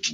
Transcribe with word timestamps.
Yo, 0.00 0.08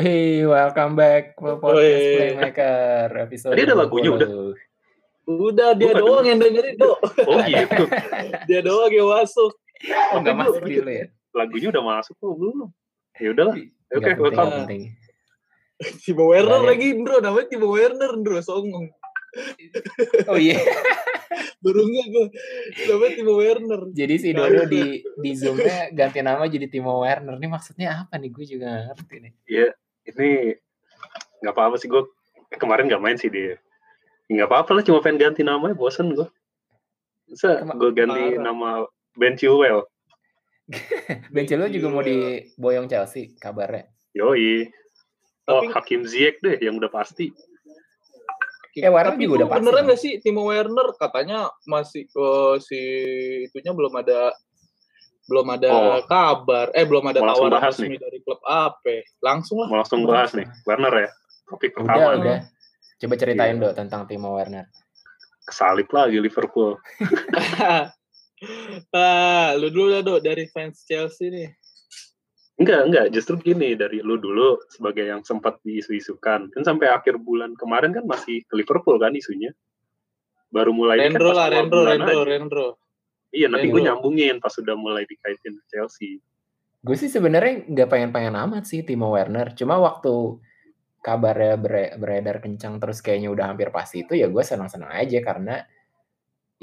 hey, 0.00 0.48
welcome 0.48 0.96
back 0.96 1.36
ke 1.36 1.44
podcast 1.60 1.60
Woi. 1.60 2.16
Playmaker 2.16 3.08
episode. 3.28 3.52
Tadi 3.52 3.68
ada 3.68 3.76
lagunya 3.76 4.16
20. 4.16 4.16
udah? 4.16 4.28
Udah 5.28 5.70
dia 5.76 5.92
Gua 5.92 6.00
doang 6.00 6.24
yang 6.24 6.40
dengerin 6.40 6.80
do. 6.80 6.96
Oh 7.28 7.38
gitu. 7.44 7.84
dia 8.48 8.60
doang 8.64 8.88
yang 8.88 9.12
masuk. 9.12 9.52
Oh, 10.08 10.24
nggak 10.24 10.32
Tapi 10.32 10.40
masuk 10.40 10.60
dulu 10.64 10.88
ya? 10.88 11.06
Lagunya 11.36 11.68
udah 11.68 11.84
masuk 11.84 12.16
kok 12.16 12.32
belum? 12.32 12.72
Ya 13.20 13.28
udahlah. 13.36 13.56
Oke, 13.60 13.68
penting, 13.92 14.16
welcome. 14.24 14.52
penting. 14.64 15.03
Timo 16.04 16.30
Werner 16.30 16.62
lagi 16.64 16.94
bro, 16.96 17.20
namanya 17.20 17.46
Timo 17.50 17.68
Werner 17.72 18.12
bro, 18.20 18.38
songong. 18.40 18.88
Oh 20.30 20.38
iya, 20.38 20.54
Baru 21.64 21.80
enggak 21.82 22.06
gue. 22.12 22.26
Namanya 22.86 23.12
Timo 23.18 23.34
Werner. 23.40 23.80
jadi 23.90 24.14
si 24.20 24.30
Dodo 24.30 24.68
di 24.70 25.00
di 25.00 25.30
zoomnya 25.34 25.90
ganti 25.90 26.20
nama 26.22 26.46
jadi 26.46 26.70
Timo 26.70 27.02
Werner. 27.02 27.40
Ini 27.40 27.48
maksudnya 27.50 28.06
apa 28.06 28.20
nih? 28.20 28.30
Gue 28.30 28.44
juga 28.46 28.70
nggak 28.70 28.84
ngerti 28.94 29.14
nih. 29.18 29.32
Iya, 29.50 29.68
ini 30.14 30.30
nggak 31.42 31.54
apa-apa 31.56 31.76
sih 31.80 31.90
gue 31.90 32.02
kemarin 32.60 32.86
nggak 32.86 33.02
main 33.02 33.18
sih 33.18 33.32
dia. 33.32 33.56
Ya, 33.56 33.56
Nggak 34.24 34.48
apa-apa 34.48 34.70
lah, 34.80 34.82
cuma 34.86 35.04
pengen 35.04 35.20
ganti 35.20 35.44
namanya, 35.44 35.76
bosen 35.76 36.16
gue. 36.16 36.28
Bisa 37.28 37.60
gue 37.60 37.90
ganti 37.92 38.36
parah. 38.36 38.40
nama 38.40 38.68
Ben 39.18 39.36
Chilwell. 39.36 39.84
Bencelo 41.34 41.68
juga 41.68 41.92
mau 41.92 42.00
diboyong 42.00 42.88
Chelsea 42.88 43.36
kabarnya. 43.36 43.92
Yoi. 44.16 44.68
Oh, 45.44 45.60
Tapi- 45.60 45.72
Hakim 45.72 46.00
Ziyech 46.04 46.40
deh 46.40 46.56
yang 46.56 46.76
udah 46.76 46.88
pasti. 46.88 47.28
Eh, 48.74 48.90
Werner 48.90 49.14
Tapi 49.14 49.22
juga 49.22 49.34
udah 49.36 49.46
pasti. 49.46 49.58
beneran 49.60 49.84
gak 49.86 50.00
sih 50.00 50.12
Timo 50.18 50.42
Werner 50.44 50.88
katanya 50.94 51.38
masih 51.64 52.04
eh, 52.04 52.54
si 52.58 52.80
itunya 53.46 53.70
belum 53.70 53.94
ada 53.94 54.34
belum 55.24 55.46
ada 55.48 55.70
Oh. 55.70 56.02
kabar 56.04 56.68
eh 56.70 56.82
belum 56.82 57.06
ada 57.06 57.16
Mau 57.18 57.28
langsung 57.28 57.48
tawaran 57.48 57.62
bahas 57.62 57.74
resmi 57.76 57.96
dari 57.96 58.18
klub 58.20 58.42
AP 58.42 58.84
langsung 59.20 59.56
lah 59.58 59.68
Mau 59.68 59.78
langsung 59.78 60.02
bahas 60.04 60.34
nih, 60.34 60.44
Werner 60.64 60.94
ya. 60.98 61.08
Topik 61.46 61.70
Udah, 61.72 61.86
pertama. 61.86 62.10
udah. 62.18 62.38
Coba 62.96 63.14
ceritain 63.14 63.54
Iya. 63.54 63.62
dong 63.62 63.74
tentang 63.78 64.02
Timo 64.04 64.28
Werner. 64.32 64.66
Kesalip 65.44 65.88
lagi 65.90 66.18
Liverpool. 66.18 66.74
ah 68.92 69.54
lu 69.54 69.68
dulu 69.68 69.88
dah 69.92 70.02
do 70.02 70.14
dari 70.18 70.44
fans 70.46 70.82
Chelsea 70.82 71.28
nih 71.28 71.48
Enggak, 72.54 72.80
enggak. 72.86 73.06
Justru 73.10 73.34
gini, 73.42 73.74
dari 73.74 73.98
lu 73.98 74.14
dulu 74.14 74.62
sebagai 74.70 75.10
yang 75.10 75.26
sempat 75.26 75.58
diisu-isukan. 75.66 76.54
Kan 76.54 76.62
sampai 76.62 76.86
akhir 76.86 77.18
bulan 77.18 77.58
kemarin 77.58 77.90
kan 77.90 78.06
masih 78.06 78.46
ke 78.46 78.54
Liverpool 78.54 78.98
kan 79.02 79.10
isunya. 79.10 79.50
Baru 80.54 80.70
mulai 80.70 81.02
kan 81.02 81.18
Rendro 81.18 81.34
pas 81.34 81.36
lah 81.36 81.48
Rendro 81.50 81.82
Rendro 81.82 82.14
aja. 82.14 82.24
Rendro 82.30 82.68
Iya, 83.34 83.50
nanti 83.50 83.66
gue 83.66 83.82
nyambungin 83.82 84.38
pas 84.38 84.54
sudah 84.54 84.78
mulai 84.78 85.02
dikaitin 85.10 85.58
ke 85.58 85.64
Chelsea. 85.66 86.22
Gue 86.78 86.94
sih 86.94 87.10
sebenarnya 87.10 87.66
nggak 87.66 87.90
pengen-pengen 87.90 88.38
amat 88.38 88.70
sih 88.70 88.86
Timo 88.86 89.10
Werner. 89.10 89.58
Cuma 89.58 89.82
waktu 89.82 90.38
kabarnya 91.02 91.58
bere- 91.58 91.94
beredar 91.98 92.38
kencang 92.38 92.78
terus 92.78 93.02
kayaknya 93.02 93.34
udah 93.34 93.50
hampir 93.50 93.74
pasti 93.74 94.06
itu 94.06 94.14
ya 94.14 94.30
gue 94.30 94.40
senang-senang 94.40 94.94
aja 94.94 95.18
karena 95.20 95.66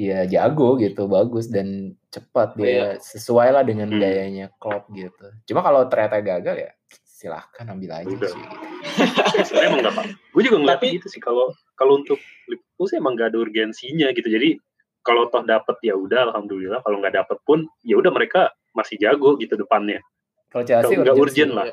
ya 0.01 0.25
jago 0.25 0.75
gitu, 0.75 1.05
bagus 1.05 1.45
dan 1.45 1.93
cepat 2.09 2.57
dia 2.57 2.97
sesuai 2.97 3.53
lah 3.53 3.61
dengan 3.61 3.87
Hmm. 3.87 4.01
gayanya 4.01 4.49
Klopp 4.57 4.89
gitu. 4.91 5.29
Cuma 5.45 5.61
kalau 5.61 5.85
ternyata 5.85 6.17
gagal 6.19 6.57
ya 6.59 6.71
silahkan 7.05 7.69
ambil 7.69 7.91
aja 7.95 8.09
Udah. 8.09 8.31
sih. 8.33 8.43
Sebenarnya 9.45 9.69
emang 9.69 9.81
nggak 9.85 9.93
apa. 9.93 10.03
Gue 10.33 10.41
juga 10.41 10.57
ngeliat 10.57 10.79
Tapi- 10.81 10.93
gitu 10.97 11.07
sih 11.07 11.21
kalau 11.21 11.53
kalau 11.77 12.01
untuk 12.01 12.17
Liverpool 12.49 12.87
sih 12.89 12.97
emang 12.97 13.13
gak 13.13 13.29
ada 13.29 13.37
urgensinya 13.39 14.09
gitu. 14.09 14.25
Jadi 14.25 14.57
kalau 15.01 15.29
toh 15.29 15.41
dapet 15.41 15.77
ya 15.81 15.93
udah 15.93 16.33
alhamdulillah. 16.33 16.81
Kalau 16.81 16.97
nggak 16.97 17.13
dapet 17.15 17.37
pun 17.41 17.61
ya 17.81 17.97
udah 17.97 18.09
mereka 18.09 18.49
masih 18.73 18.97
jago 18.97 19.37
gitu 19.37 19.53
depannya. 19.53 20.01
Kalau 20.49 20.65
Chelsea 20.65 20.97
Nggak- 20.97 21.13
urgent 21.15 21.51
lah. 21.53 21.69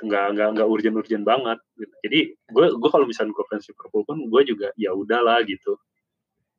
Nggak 0.00 0.26
nggak 0.32 0.48
nggak 0.56 0.68
urgent 0.68 0.96
urgent 0.96 1.22
banget. 1.22 1.58
Gitu. 1.76 1.94
Jadi 2.08 2.18
gue 2.48 2.66
gue 2.72 2.90
kalau 2.90 3.04
misalnya 3.04 3.32
gue 3.32 3.44
fans 3.46 3.68
Liverpool 3.68 4.04
pun 4.04 4.16
gue 4.24 4.42
juga 4.44 4.68
ya 4.74 4.96
udahlah 4.96 5.44
gitu. 5.44 5.76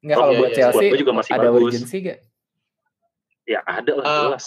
Nggak 0.04 0.16
Oh, 0.16 0.22
kalau 0.22 0.32
iya, 0.34 0.40
buat 0.40 0.50
iya. 0.52 0.58
Chelsea 0.58 0.76
Buat 0.76 0.92
gue 0.92 1.00
juga 1.00 1.14
masih 1.14 1.32
ada 1.32 1.48
bagus. 1.48 1.62
urgensi 1.64 1.98
gak? 2.02 2.20
Ya 3.46 3.60
ada 3.64 3.92
lah 3.96 4.06
Ah. 4.06 4.20
jelas. 4.28 4.46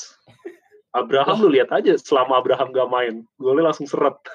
Abraham 0.90 1.36
lu 1.38 1.48
lihat 1.52 1.70
aja 1.70 1.92
selama 1.96 2.40
Abraham 2.40 2.72
gak 2.72 2.88
main, 2.88 3.14
golnya 3.36 3.70
langsung 3.70 3.86
seret. 3.86 4.16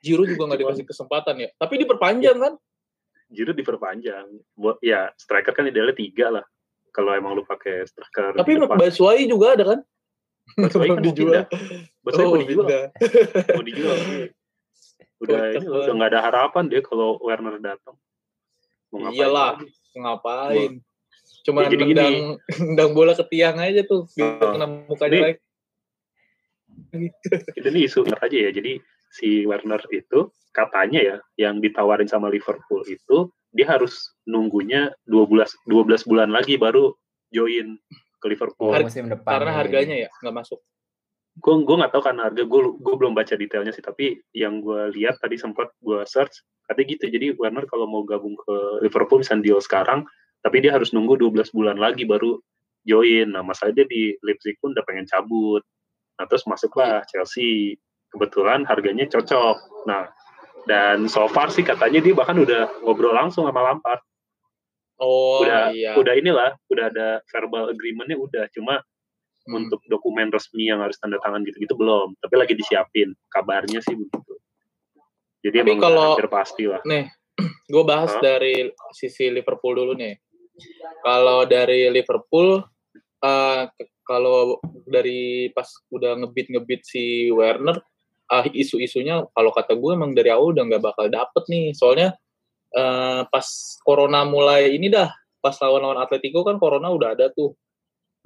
Giroud 0.00 0.28
juga 0.28 0.44
nggak 0.46 0.60
dikasih 0.62 0.86
kesempatan 0.86 1.34
ya 1.40 1.48
tapi 1.58 1.82
diperpanjang 1.82 2.38
kan 2.38 2.54
Giroud 3.26 3.58
diperpanjang. 3.58 4.26
Buat 4.54 4.78
ya 4.78 5.10
striker 5.18 5.50
kan 5.50 5.66
idealnya 5.66 5.98
tiga 5.98 6.30
lah. 6.30 6.44
Kalau 6.94 7.10
emang 7.10 7.34
lu 7.34 7.42
pakai 7.42 7.82
striker 7.82 8.38
tapi. 8.38 8.54
Batshuayi 8.54 9.26
juga 9.26 9.58
ada 9.58 9.64
kan 9.74 9.80
Batshuayi 10.54 10.94
kan 10.94 11.02
dijual. 11.10 11.42
Batshuayi 12.06 12.22
oh 12.22 12.30
mau 12.30 12.40
dijual. 12.46 12.66
Mau 13.50 13.64
dijual. 13.68 13.96
Udah 15.18 15.42
ini 15.58 15.66
udah 15.66 15.92
nggak 15.92 16.10
ada 16.14 16.20
harapan 16.22 16.64
dia 16.70 16.80
kalau 16.86 17.18
Werner 17.18 17.58
datang. 17.58 17.98
Mau 18.96 19.04
ngapain 19.04 19.16
Iyalah. 19.18 19.50
lagi? 19.54 19.68
ngapain 19.96 20.72
cuma 21.40 21.60
Ya, 21.62 21.68
jadi 21.72 21.84
gini. 21.84 21.94
nendang 21.94 22.16
nendang 22.58 22.90
bola 22.92 23.12
ke 23.12 23.24
tiang 23.28 23.56
aja 23.56 23.80
tuh 23.84 24.08
biar 24.10 24.40
Oh. 24.40 24.52
kena 24.52 24.66
mukanya 24.84 25.12
Ini- 25.12 25.24
lagi 25.24 25.40
Itu 27.54 27.68
nih 27.68 27.82
isu 27.84 28.00
aja 28.06 28.36
ya. 28.36 28.50
Jadi 28.50 28.76
si 29.10 29.44
Werner 29.44 29.80
itu 29.90 30.28
katanya 30.50 31.00
ya 31.00 31.16
yang 31.38 31.60
ditawarin 31.60 32.04
sama 32.04 32.28
Liverpool 32.28 32.84
itu 32.84 33.28
dia 33.50 33.66
harus 33.66 33.96
nunggunya 34.24 34.92
12 35.04 35.56
12 35.64 36.04
bulan 36.04 36.28
lagi 36.28 36.56
baru 36.56 36.92
join 37.30 37.76
ke 38.16 38.26
Liverpool. 38.26 38.68
Oh, 38.68 38.74
Har- 38.74 38.84
musim 38.84 39.08
depan. 39.08 39.40
karena 39.40 39.52
harganya 39.52 39.96
ya 39.96 40.10
nggak 40.20 40.36
masuk 40.36 40.60
gue 41.36 41.54
gue 41.68 41.76
nggak 41.76 41.92
tahu 41.92 42.02
kan 42.02 42.16
harga 42.16 42.42
gue 42.48 42.60
gue 42.80 42.94
belum 42.96 43.12
baca 43.12 43.36
detailnya 43.36 43.68
sih 43.68 43.84
tapi 43.84 44.16
yang 44.32 44.64
gue 44.64 44.88
lihat 44.96 45.20
tadi 45.20 45.36
sempat 45.36 45.68
gue 45.84 46.00
search 46.08 46.40
katanya 46.66 46.86
gitu. 46.96 47.04
Jadi 47.12 47.26
Werner 47.38 47.64
kalau 47.68 47.86
mau 47.86 48.02
gabung 48.02 48.34
ke 48.34 48.82
Liverpool 48.82 49.22
misalnya 49.22 49.44
deal 49.46 49.60
sekarang 49.62 50.08
tapi 50.40 50.62
dia 50.64 50.74
harus 50.74 50.90
nunggu 50.96 51.18
12 51.18 51.52
bulan 51.52 51.76
lagi 51.76 52.08
baru 52.08 52.40
join. 52.88 53.30
Nah 53.30 53.44
masalahnya 53.44 53.84
dia 53.84 53.86
di 53.86 54.02
Leipzig 54.24 54.56
pun 54.58 54.72
udah 54.72 54.84
pengen 54.88 55.04
cabut. 55.06 55.62
Nah 56.16 56.24
terus 56.26 56.46
masuklah 56.48 57.04
Chelsea. 57.06 57.76
Kebetulan 58.06 58.64
harganya 58.64 59.04
cocok. 59.10 59.84
Nah 59.84 60.08
dan 60.66 61.06
so 61.06 61.28
far 61.30 61.52
sih 61.52 61.62
katanya 61.62 62.00
dia 62.02 62.14
bahkan 62.16 62.38
udah 62.38 62.82
ngobrol 62.82 63.12
langsung 63.12 63.44
sama 63.44 63.60
Lampard. 63.60 64.00
Oh 64.96 65.44
udah 65.44 65.76
iya. 65.76 65.92
udah 65.92 66.14
inilah 66.16 66.56
udah 66.72 66.84
ada 66.88 67.08
verbal 67.28 67.68
agreementnya 67.68 68.16
udah. 68.16 68.48
Cuma 68.56 68.80
Hmm. 69.46 69.62
untuk 69.62 69.78
dokumen 69.86 70.28
resmi 70.28 70.66
yang 70.66 70.82
harus 70.82 70.98
tanda 70.98 71.22
tangan 71.22 71.46
gitu-gitu 71.46 71.78
belum. 71.78 72.18
Tapi 72.18 72.34
lagi 72.34 72.54
disiapin. 72.54 73.14
Kabarnya 73.30 73.78
sih 73.78 73.94
begitu. 73.94 74.34
Jadi 75.46 75.56
Tapi 75.62 75.68
emang 75.70 75.78
kalau- 75.78 76.14
hampir 76.18 76.26
pasti 76.26 76.64
lah. 76.66 76.82
gue 77.72 77.84
bahas 77.86 78.10
Hah? 78.10 78.22
dari 78.22 78.66
sisi 78.90 79.30
Liverpool 79.30 79.78
dulu 79.78 79.94
nih. 79.94 80.18
Kalau 81.00 81.46
dari 81.46 81.86
Liverpool 81.86 82.58
eh, 83.22 83.62
k- 83.70 83.92
kalau 84.02 84.58
dari 84.86 85.50
pas 85.50 85.66
udah 85.90 86.14
ngebit 86.16 86.46
ngebit 86.50 86.80
si 86.82 87.26
Werner 87.30 87.78
ah 88.26 88.42
isu-isunya 88.42 89.22
kalau 89.30 89.54
kata 89.54 89.78
gue 89.78 89.90
emang 89.94 90.10
dari 90.10 90.30
awal 90.30 90.50
udah 90.50 90.64
nggak 90.66 90.82
bakal 90.82 91.06
dapet 91.06 91.42
nih. 91.46 91.70
Soalnya 91.70 92.16
eh, 92.72 93.22
pas 93.30 93.46
corona 93.84 94.26
mulai 94.26 94.74
ini 94.74 94.90
dah 94.90 95.06
pas 95.38 95.54
lawan-lawan 95.62 96.02
Atletico 96.02 96.42
kan 96.42 96.58
corona 96.58 96.90
udah 96.90 97.14
ada 97.14 97.30
tuh 97.30 97.54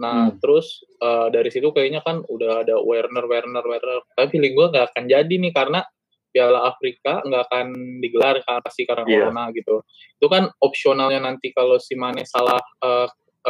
nah 0.01 0.27
Hmm. 0.27 0.41
terus 0.41 0.67
eh, 0.97 1.29
dari 1.29 1.53
situ 1.53 1.69
kayaknya 1.71 2.01
kan 2.01 2.25
udah 2.25 2.65
ada 2.65 2.81
Werner 2.81 3.23
Werner 3.23 3.61
Werner 3.61 4.01
tapi 4.11 4.33
feeling 4.33 4.55
gue 4.55 4.67
nggak 4.69 4.87
akan 4.91 5.05
jadi 5.07 5.29
nih 5.31 5.53
karena 5.53 5.85
Piala 6.31 6.63
Afrika 6.65 7.21
nggak 7.21 7.43
akan 7.45 7.67
digelar 8.01 8.41
kan 8.41 8.59
pasti 8.61 8.87
karena 8.87 9.05
Iya. 9.05 9.29
corona 9.29 9.51
gitu 9.51 9.85
itu 10.17 10.27
kan 10.27 10.49
opsionalnya 10.59 11.21
nanti 11.21 11.51
kalau 11.51 11.77
si 11.77 11.95
Mane 11.95 12.25
salah 12.25 12.63
ke 12.81 12.93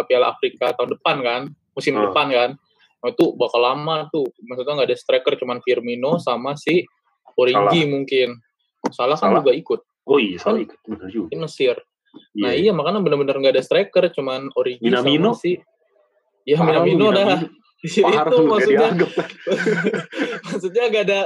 Piala 0.04 0.28
Afrika 0.28 0.72
tahun 0.72 0.90
depan 0.92 1.16
kan 1.20 1.42
musim 1.70 1.94
Hmm. 1.94 2.10
depan 2.10 2.28
kan 2.28 2.50
Nah, 3.00 3.08
itu 3.08 3.32
bakal 3.32 3.64
lama 3.64 4.04
tuh 4.08 4.28
maksudnya 4.42 4.76
nggak 4.76 4.88
ada 4.88 4.98
striker 4.98 5.32
cuman 5.34 5.64
Firmino 5.64 6.18
sama 6.18 6.52
si 6.52 6.84
Origi 7.32 7.86
mungkin 7.86 8.36
salah 8.90 9.14
kan 9.14 9.32
Salah. 9.32 9.40
juga 9.40 9.52
ikut 9.54 9.80
oh 10.04 10.18
iya 10.18 10.36
salah 10.36 10.60
Kan- 10.60 10.64
ikut 10.68 10.78
juga 11.08 11.28
di 11.28 11.36
Mesir 11.36 11.76
nah 12.34 12.50
Iya. 12.50 12.60
iya 12.60 12.72
makanya 12.72 13.00
benar-benar 13.00 13.38
nggak 13.38 13.54
ada 13.54 13.62
striker 13.62 14.04
cuman 14.10 14.52
Origi 14.52 14.82
Minamino? 14.82 15.32
sama 15.32 15.38
si 15.38 15.56
ya 16.44 16.56
Minamino 16.60 17.08
dah. 17.12 17.40
Parah 18.04 18.28
itu 18.28 18.36
gak 18.36 18.44
maksudnya 18.44 18.88
maksudnya 20.52 20.84
gak 20.92 21.04
ada 21.08 21.22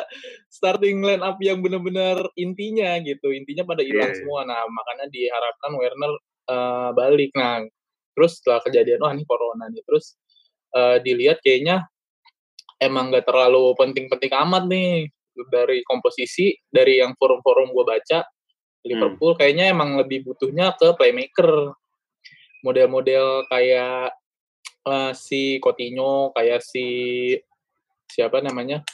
starting 0.47 1.03
line 1.03 1.19
up 1.19 1.35
yang 1.43 1.59
benar-benar 1.59 2.23
intinya 2.39 2.95
gitu. 3.03 3.35
Intinya 3.35 3.67
pada 3.67 3.83
hilang 3.83 4.15
Iya. 4.15 4.23
semua. 4.23 4.47
Nah 4.47 4.63
makanya 4.71 5.11
diharapkan 5.11 5.73
Werner 5.75 6.13
eh, 6.55 6.91
balik. 6.95 7.31
Nah 7.35 7.67
terus 8.15 8.39
setelah 8.39 8.63
kejadian 8.63 9.03
wah 9.03 9.11
ini 9.11 9.27
corona 9.27 9.67
nih. 9.67 9.83
Terus 9.83 10.15
eh, 10.79 11.03
dilihat 11.03 11.43
kayaknya 11.43 11.91
emang 12.79 13.11
nggak 13.11 13.27
terlalu 13.27 13.75
penting-penting 13.75 14.31
amat 14.47 14.71
nih. 14.71 15.11
Dari 15.35 15.83
komposisi 15.83 16.55
dari 16.71 17.03
yang 17.03 17.19
forum-forum 17.19 17.75
gue 17.75 17.83
baca 17.83 18.23
Liverpool 18.87 19.35
kayaknya 19.35 19.75
emang 19.75 19.99
lebih 19.99 20.23
butuhnya 20.23 20.71
ke 20.79 20.95
playmaker. 20.95 21.75
Model-model 22.63 23.51
kayak 23.51 24.15
uh, 24.85 25.13
si 25.13 25.59
Coutinho 25.59 26.31
kayak 26.33 26.61
si 26.61 26.85
siapa 28.07 28.39
namanya 28.39 28.85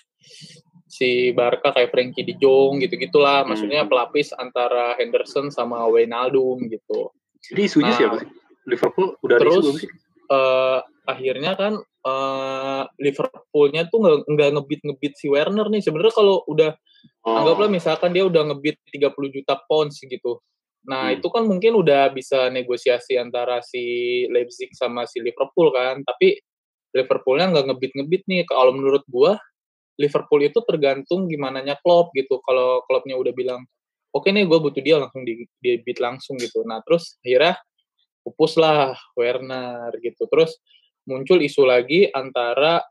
si 0.91 1.31
Barca 1.31 1.71
kayak 1.71 1.91
Frankie 1.95 2.27
De 2.27 2.35
Jong 2.35 2.83
gitu-gitulah 2.83 3.47
maksudnya 3.47 3.87
Hmm. 3.87 3.91
pelapis 3.91 4.35
antara 4.35 4.99
Henderson 4.99 5.51
sama 5.51 5.87
Wijnaldum 5.87 6.67
gitu 6.67 7.15
Jadi 7.41 7.61
isunya 7.63 7.93
Nah, 7.93 7.99
siapa 7.99 8.17
sih? 8.21 8.29
Liverpool 8.67 9.17
udah 9.23 9.37
ada 9.39 9.43
terus 9.43 9.65
isu 9.81 9.87
eh, 10.31 10.79
akhirnya 11.07 11.53
kan 11.55 11.73
eh, 11.81 12.83
Liverpoolnya 12.99 13.87
tuh 13.87 13.99
nggak 14.03 14.19
nggak 14.29 14.51
ngebit 14.57 14.81
ngebit 14.85 15.13
si 15.15 15.27
Werner 15.29 15.69
nih 15.69 15.83
sebenarnya 15.83 16.15
kalau 16.15 16.43
udah 16.47 16.73
Oh. 17.21 17.33
anggaplah 17.33 17.69
misalkan 17.69 18.13
dia 18.13 18.25
udah 18.25 18.45
ngebit 18.49 18.77
30 18.93 19.09
juta 19.33 19.57
pounds 19.69 20.01
gitu 20.01 20.41
nah 20.89 21.13
Hmm. 21.13 21.21
itu 21.21 21.29
kan 21.29 21.45
mungkin 21.45 21.77
udah 21.77 22.09
bisa 22.11 22.49
negosiasi 22.49 23.21
antara 23.21 23.61
si 23.61 23.83
Leipzig 24.33 24.73
sama 24.73 25.05
si 25.05 25.21
Liverpool 25.21 25.73
kan 25.73 26.01
tapi 26.03 26.41
Liverpoolnya 26.91 27.55
nggak 27.55 27.67
ngebit 27.71 27.93
ngebit 27.95 28.23
nih. 28.27 28.43
Kalau 28.51 28.75
menurut 28.75 29.07
gua 29.07 29.39
Liverpool 29.95 30.43
itu 30.43 30.59
tergantung 30.67 31.31
gimana 31.31 31.63
nya 31.63 31.79
Klopp 31.79 32.11
gitu. 32.19 32.43
Kalau 32.43 32.83
Kloppnya 32.89 33.15
udah 33.15 33.31
bilang 33.31 33.63
oke 34.11 34.27
nih 34.27 34.43
gue 34.43 34.59
butuh 34.59 34.83
dia 34.83 34.99
langsung 34.99 35.23
di, 35.23 35.47
di 35.63 35.79
beat 35.87 36.03
langsung 36.03 36.35
gitu. 36.41 36.67
Nah 36.67 36.83
terus 36.83 37.21
akhirnya 37.23 37.61
pupus 38.27 38.59
lah 38.59 38.97
Werner 39.15 39.95
gitu. 40.03 40.27
Terus 40.27 40.59
muncul 41.07 41.39
isu 41.45 41.63
lagi 41.63 42.11
antara 42.11 42.83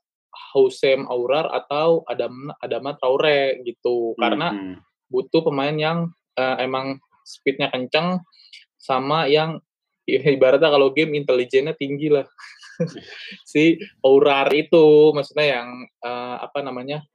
Hussein 0.55 1.03
Aurar 1.09 1.49
atau 1.51 2.05
Adam 2.07 2.53
Adama 2.61 2.95
Traore 2.95 3.59
gitu. 3.67 4.15
Karena 4.15 4.53
Hmm. 4.53 4.77
butuh 5.11 5.43
pemain 5.43 5.75
yang 5.75 6.07
eh, 6.39 6.55
emang 6.63 7.01
speednya 7.29 7.69
kencang 7.69 8.25
sama 8.75 9.29
yang 9.29 9.61
i- 10.03 10.25
ibaratnya 10.27 10.67
kalau 10.67 10.89
game 10.89 11.13
intelijennya 11.13 11.73
tinggi 11.73 12.09
lah 12.09 12.25
si 13.45 13.77
Aurar 14.01 14.49
itu 14.51 15.13
maksudnya 15.13 15.61
yang 15.61 15.67
eh, 15.99 16.35
apa 16.39 16.59
namanya 16.59 17.05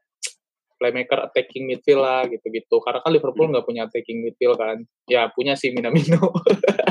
playmaker 0.75 1.25
attacking 1.25 1.65
midfield 1.65 1.99
lah 1.99 2.27
gitu-gitu 2.27 2.77
karena 2.79 3.01
kan 3.01 3.11
Liverpool 3.11 3.49
nggak 3.49 3.63
punya 3.63 3.83
attacking 3.85 4.21
midfield 4.21 4.55
kan 4.55 4.79
ya 5.05 5.27
punya 5.29 5.55
si 5.55 5.71
Minamino 5.71 6.31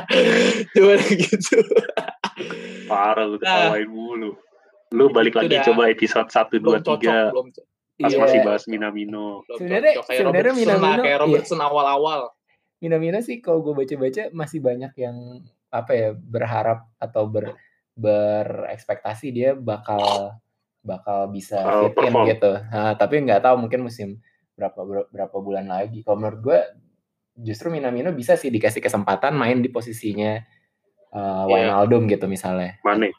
cuma 0.74 0.96
gitu 1.00 1.60
Parah 2.86 3.26
lu 3.26 3.38
Nah. 3.38 3.70
ketawain 3.70 3.88
mulu. 3.88 4.32
Lu 4.90 5.10
balik 5.10 5.34
lagi 5.36 5.54
dah. 5.54 5.66
coba 5.66 5.90
episode 5.90 6.26
1, 6.28 6.50
2, 6.52 6.60
belum 6.60 6.82
cocok 6.82 6.98
3 7.00 7.30
belum 7.30 7.48
co- 7.52 7.68
pas 7.94 8.10
Iya. 8.10 8.20
masih 8.20 8.40
bahas 8.42 8.64
Minamino. 8.66 9.46
Sebenarnya- 9.48 9.96
Minamino, 10.52 10.82
kayak 11.00 11.06
iya. 11.08 11.18
Robertson 11.20 11.60
awal-awal 11.60 12.22
Mina-mina 12.84 13.24
sih 13.24 13.40
kalau 13.40 13.64
gue 13.64 13.72
baca-baca 13.74 14.28
masih 14.36 14.60
banyak 14.60 14.92
yang 15.00 15.40
apa 15.72 15.92
ya 15.96 16.10
berharap 16.12 16.92
atau 17.00 17.24
ber 17.26 17.56
berekspektasi 17.96 19.32
dia 19.32 19.50
bakal 19.56 20.36
bakal 20.84 21.32
bisa 21.32 21.64
fit 21.88 21.96
in 22.04 22.14
gitu. 22.28 22.52
Nah, 22.60 22.92
tapi 22.94 23.24
nggak 23.24 23.40
tahu 23.42 23.56
mungkin 23.58 23.88
musim 23.88 24.20
berapa 24.54 24.84
ber- 24.84 25.08
berapa 25.10 25.38
bulan 25.40 25.72
lagi. 25.72 26.04
Kalau 26.04 26.20
menurut 26.20 26.40
gue 26.44 26.60
justru 27.34 27.72
Minamino 27.72 28.12
bisa 28.12 28.36
sih 28.36 28.52
dikasih 28.52 28.84
kesempatan 28.84 29.34
main 29.34 29.64
di 29.64 29.72
posisinya 29.72 30.44
uh, 31.16 31.48
Iya. 31.48 31.72
Wijnaldum 31.72 32.06
gitu 32.06 32.28
misalnya. 32.28 32.78
Mane. 32.84 33.16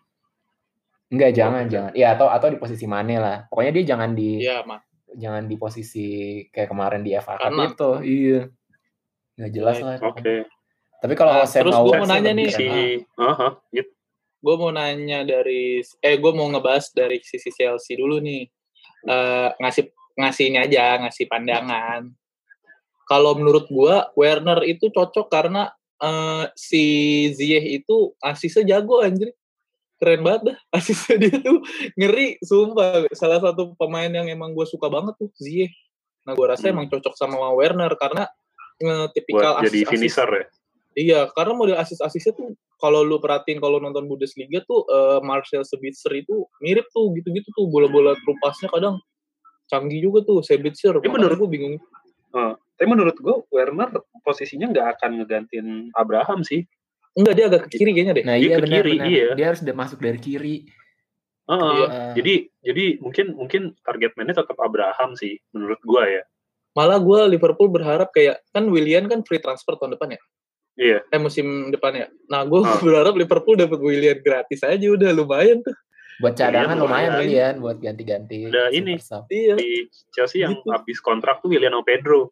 Enggak, 1.09 1.31
jangan, 1.33 1.65
Oke. 1.65 1.73
jangan. 1.73 1.91
Iya, 1.95 2.07
atau 2.15 2.27
atau 2.29 2.49
di 2.51 2.59
posisi 2.59 2.85
Mane 2.85 3.17
lah. 3.17 3.37
Pokoknya 3.49 3.73
dia 3.73 3.85
jangan 3.97 4.11
di 4.13 4.45
Iya, 4.45 4.61
mah. 4.63 4.81
jangan 5.15 5.47
di 5.47 5.57
posisi 5.57 6.07
kayak 6.51 6.69
kemarin 6.69 7.01
di 7.01 7.15
FA 7.15 7.39
Cup 7.39 7.55
itu. 7.55 7.91
Iya. 8.03 8.41
Nggak 9.35 9.51
jelas 9.53 9.77
lah. 9.83 9.97
Oke. 10.03 10.47
Tapi 11.03 11.15
kalau 11.19 11.33
Nah, 11.37 11.45
Sam 11.45 11.69
terus 11.69 11.77
Auer 11.77 12.01
mau 12.01 12.09
nanya 12.09 12.33
nih, 12.33 12.49
Si. 12.49 12.67
Aha, 13.21 13.49
gitu. 13.75 13.93
Gue 14.45 14.55
mau 14.61 14.73
nanya 14.73 15.25
dari, 15.25 15.81
eh 15.81 16.17
gue 16.17 16.33
mau 16.33 16.49
ngebahas 16.49 16.93
dari 16.93 17.21
sisi 17.21 17.49
Chelsea 17.53 17.97
dulu 17.97 18.21
nih. 18.21 18.45
Eh, 19.05 19.49
ngasih 19.61 19.85
ngasih 20.17 20.45
ini 20.49 20.59
aja, 20.61 21.01
ngasih 21.05 21.29
pandangan. 21.29 22.09
Kalau 23.05 23.37
menurut 23.37 23.69
gua 23.69 24.09
Werner 24.17 24.65
itu 24.65 24.89
cocok 24.89 25.29
karena 25.29 25.69
eh, 26.01 26.45
si 26.57 26.85
Ziyech 27.37 27.85
itu 27.85 28.17
asisnya 28.21 28.77
jago 28.81 29.05
anjir. 29.05 29.33
Keren 30.01 30.25
banget 30.27 30.43
dah. 30.53 30.57
Asisnya 30.77 31.17
dia 31.23 31.37
tuh 31.39 31.63
ngeri, 31.95 32.37
sumpah. 32.43 33.07
Salah 33.15 33.39
satu 33.41 33.79
pemain 33.79 34.11
yang 34.11 34.27
emang 34.27 34.51
gue 34.53 34.67
suka 34.67 34.91
banget 34.91 35.15
tuh 35.17 35.31
Ziyech. 35.39 35.71
Nah, 36.27 36.35
gue 36.35 36.47
rasa 36.49 36.69
Hmm. 36.69 36.81
emang 36.81 36.87
cocok 36.91 37.15
sama 37.15 37.39
Werner 37.55 37.93
karena 37.95 38.27
tipikal 39.11 39.59
Buat 39.59 39.67
jadi 39.67 39.79
asis-asis 39.83 39.93
finisher 39.93 40.31
ya. 40.31 40.45
Iya, 40.95 41.21
karena 41.35 41.53
model 41.53 41.77
asis-asisnya 41.77 42.33
tuh 42.33 42.55
kalau 42.79 43.03
lu 43.03 43.19
perhatiin 43.19 43.59
kalau 43.59 43.79
nonton 43.79 44.07
Bundesliga 44.07 44.63
tuh 44.63 44.87
eh, 44.87 45.19
Marcel 45.23 45.67
Sabitzer 45.67 46.15
itu 46.15 46.47
mirip 46.59 46.87
tuh 46.91 47.11
gitu-gitu 47.15 47.51
tuh 47.51 47.67
bola-bola 47.67 48.15
terupasnya 48.17 48.71
kadang 48.71 49.03
canggih 49.67 49.99
juga 50.01 50.23
tuh 50.23 50.39
Sabitzer. 50.41 50.95
Tapi 50.95 51.03
Makanya 51.05 51.15
menurut- 51.19 51.39
gue 51.41 51.51
bingung. 51.51 51.77
Tapi 52.75 52.87
menurut 52.91 53.15
gue 53.15 53.37
Werner 53.51 53.91
posisinya 54.21 54.67
nggak 54.67 54.87
akan 54.99 55.11
ngegantiin 55.23 55.69
Abraham 55.95 56.43
sih. 56.43 56.67
Enggak 57.15 57.35
dia 57.39 57.45
agak 57.47 57.61
ke 57.67 57.79
kiri 57.79 57.95
kayaknya 57.95 58.15
deh. 58.19 58.25
Nah, 58.27 58.35
Dia 58.35 58.43
iya 58.43 58.57
ke 58.59 58.63
benar 58.67 58.75
kiri, 58.83 58.93
benar. 58.99 59.07
iya. 59.07 59.27
Dia 59.39 59.47
harus 59.55 59.61
udah 59.63 59.77
masuk 59.79 59.99
dari 60.03 60.19
kiri. 60.19 60.57
Heeh. 61.47 61.71
Iya. 61.71 61.87
Eh, 61.87 62.13
Jadi 62.19 62.35
jadi 62.61 62.85
mungkin 62.99 63.27
mungkin 63.39 63.63
target 63.83 64.11
man-nya 64.19 64.35
tetap 64.35 64.59
Abraham 64.59 65.15
sih 65.15 65.39
menurut 65.55 65.79
gua 65.87 66.11
ya. 66.11 66.23
Malah 66.75 66.99
gue 66.99 67.21
Liverpool 67.31 67.69
berharap 67.69 68.11
kayak 68.11 68.43
kan 68.49 68.67
Willian 68.67 69.07
kan 69.07 69.23
free 69.23 69.39
transfer 69.39 69.75
tahun 69.75 69.95
depan 69.95 70.15
ya. 70.15 70.21
Iya. 70.75 70.99
Eh 71.07 71.19
musim 71.19 71.47
depan 71.71 71.95
ya. 71.95 72.07
Nah, 72.27 72.43
gue 72.43 72.61
Ah. 72.61 72.75
berharap 72.85 73.15
Liverpool 73.15 73.55
dapat 73.55 73.79
Willian 73.79 74.19
gratis 74.19 74.61
aja 74.61 74.83
udah 74.85 75.11
lumayan 75.11 75.61
tuh. 75.61 75.75
buat 76.17 76.31
cadangan 76.33 76.73
Iya, 76.73 76.79
lumayan 76.81 76.91
lumayan. 77.09 77.21
Willian 77.21 77.55
buat 77.59 77.77
ganti-ganti. 77.77 78.47
Ada 78.47 78.71
super 78.71 78.77
ini. 78.77 78.95
sub. 78.97 79.23
Iya. 79.29 79.55
Di 79.57 79.71
Chelsea 80.11 80.39
yang 80.41 80.55
Gitu. 80.57 80.69
habis 80.69 80.99
kontrak 81.01 81.39
tuh 81.39 81.51
William 81.51 81.71
sama 81.73 81.83
Pedro. 81.83 82.31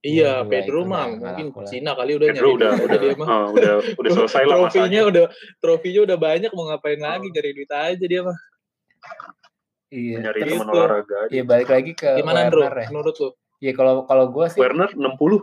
Iya, 0.00 0.02
Iya, 0.02 0.32
Pedro 0.44 0.78
mah 0.82 1.06
mungkin 1.08 1.46
lah. 1.52 1.62
Cina 1.64 1.94
kali 1.94 2.14
udah 2.14 2.28
Pedro 2.28 2.46
nyari 2.48 2.58
udah 2.58 2.70
udah 2.80 2.98
dia 3.00 3.14
mah. 3.16 3.26
oh, 3.28 3.46
udah 3.52 3.74
udah 3.96 4.10
selesai 4.18 4.42
lah 4.44 4.54
trofinya 4.56 4.66
masanya. 4.82 5.00
udah 5.04 5.24
trofinya 5.58 6.00
udah 6.04 6.16
banyak 6.16 6.50
mau 6.52 6.64
ngapain 6.68 6.98
lagi 7.00 7.26
cari 7.28 7.50
duit 7.52 7.70
aja 7.70 8.04
dia 8.04 8.20
mah. 8.20 8.38
Iya. 9.88 10.16
Nyari 10.20 10.38
Terus, 10.40 10.52
teman 10.56 10.68
olahraga 10.68 11.18
iya 11.28 11.42
balik 11.42 11.68
lagi 11.68 11.92
ke 11.92 12.10
Gimana 12.16 12.38
Andrew? 12.44 12.62
Werner 12.62 12.78
ya. 12.78 12.88
Menurut 12.88 13.14
lu? 13.14 13.30
Iya 13.62 13.72
kalau 13.72 14.02
kalau 14.04 14.26
gue 14.28 14.46
sih 14.50 14.58
Werner 14.58 14.90
60 14.90 15.38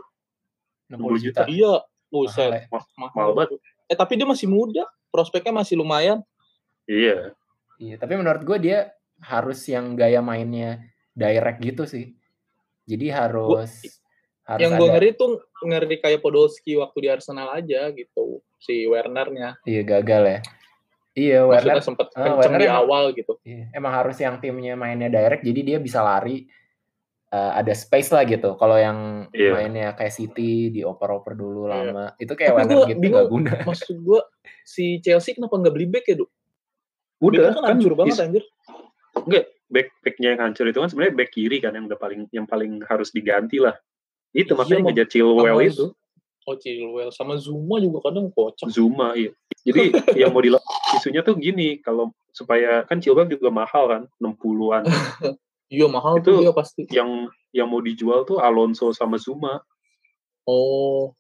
60 0.91 1.23
juta. 1.23 1.47
Iya, 1.47 1.79
Mahal 1.79 2.11
buset. 2.11 2.51
ya. 2.51 2.61
mahal 2.97 3.07
Mahal. 3.15 3.31
banget. 3.33 3.49
Eh 3.87 3.95
tapi 3.95 4.13
dia 4.13 4.27
masih 4.27 4.45
muda, 4.45 4.83
prospeknya 5.07 5.55
masih 5.55 5.79
lumayan. 5.79 6.19
Iya. 6.83 7.31
Iya, 7.79 7.95
tapi 7.95 8.13
menurut 8.13 8.43
gue 8.43 8.57
dia 8.59 8.91
harus 9.19 9.63
yang 9.65 9.95
gaya 9.95 10.19
mainnya 10.19 10.83
direct 11.13 11.63
gitu 11.63 11.87
sih. 11.87 12.11
Jadi 12.83 13.07
harus 13.07 13.71
harus 14.43 14.59
yang 14.59 14.75
gue 14.75 14.87
ngeri 14.89 15.13
tuh 15.13 15.39
ngeri 15.61 15.95
kayak 15.95 16.19
Podolski 16.19 16.75
waktu 16.75 16.97
di 16.97 17.07
Arsenal 17.07 17.53
aja 17.53 17.87
gitu, 17.89 18.41
si 18.57 18.83
Wernernya. 18.83 19.61
iya 19.63 19.81
gagal 19.81 20.23
ya. 20.25 20.39
Iya, 21.13 21.39
Maksudnya 21.43 21.71
Werner 21.71 21.83
sempet 21.85 22.07
Ah, 22.09 22.23
kenceng 22.25 22.37
Werner 22.39 22.59
di 22.59 22.67
emang- 22.67 22.81
awal 22.81 23.03
gitu. 23.11 23.33
iya, 23.43 23.65
emang 23.71 23.93
harus 23.93 24.17
yang 24.17 24.35
timnya 24.37 24.73
mainnya 24.73 25.07
direct 25.07 25.41
jadi 25.41 25.61
dia 25.65 25.77
bisa 25.77 25.99
lari 25.99 26.47
eh, 27.29 27.51
ada 27.55 27.71
space 27.71 28.09
lah 28.09 28.25
gitu. 28.25 28.53
Kalau 28.55 28.73
yang 28.73 29.29
Iya. 29.29 29.51
mainnya 29.53 29.87
kayak 29.93 30.11
City 30.11 30.69
dioper-oper 30.69 31.33
dulu 31.33 31.65
Iya. 31.65 31.93
lama, 31.93 32.05
itu 32.17 32.33
kayak 32.33 32.53
Tapi 32.57 32.65
gua 32.67 32.85
gitu 32.85 32.99
bingung. 32.99 33.15
gak 33.15 33.27
guna. 33.29 33.51
Maksud 33.63 33.95
gue 33.99 34.21
si 34.63 34.97
Chelsea 34.99 35.33
kenapa 35.33 35.55
nggak 35.55 35.73
beli 35.73 35.87
back 35.87 36.05
ya, 36.05 36.15
Duk? 36.17 36.29
Udah 37.19 37.37
Backnya 37.37 37.53
kan 37.53 37.61
kan 37.61 37.69
hancur 37.75 37.93
banget 37.93 38.15
is- 38.15 38.21
anjir. 38.21 38.43
back 39.69 39.87
backnya 40.01 40.27
yang 40.33 40.41
hancur 40.41 40.65
itu 40.65 40.79
kan 40.81 40.89
sebenarnya 40.89 41.13
back 41.13 41.29
kiri 41.29 41.57
kan 41.61 41.77
yang 41.77 41.85
udah 41.85 41.99
paling 41.99 42.25
yang 42.31 42.49
paling 42.49 42.81
harus 42.83 43.13
diganti 43.13 43.61
lah. 43.61 43.77
Itu 44.31 44.53
Iya, 44.53 44.57
makanya 44.57 44.81
ngejar 44.89 45.07
Chilwell 45.07 45.61
itu. 45.61 45.85
Oh 46.47 46.55
Chilwell 46.57 47.13
sama 47.13 47.37
Zuma 47.37 47.77
juga 47.77 48.09
kadang 48.09 48.33
kocak. 48.33 48.65
Zuma 48.71 49.13
iya. 49.13 49.29
Jadi 49.61 49.91
yang 50.25 50.33
mau 50.33 50.41
di 50.41 50.49
isunya 50.97 51.21
tuh 51.21 51.37
gini 51.37 51.77
kalau 51.77 52.09
supaya 52.31 52.81
kan 52.83 52.97
Chilwell 52.97 53.29
juga 53.29 53.53
mahal 53.53 53.85
kan 53.85 54.01
60-an. 54.17 54.83
Iya 55.69 55.85
mahal 55.85 56.17
Itu- 56.17 56.25
tuh 56.27 56.37
dia 56.41 56.51
pasti. 56.51 56.81
yang 56.89 57.29
yang 57.49 57.65
mau 57.65 57.79
dijual 57.79 58.25
tuh 58.25 58.37
Alonso 58.37 58.89
sama 58.91 59.15
Zuma. 59.15 59.61
Oh, 60.43 61.13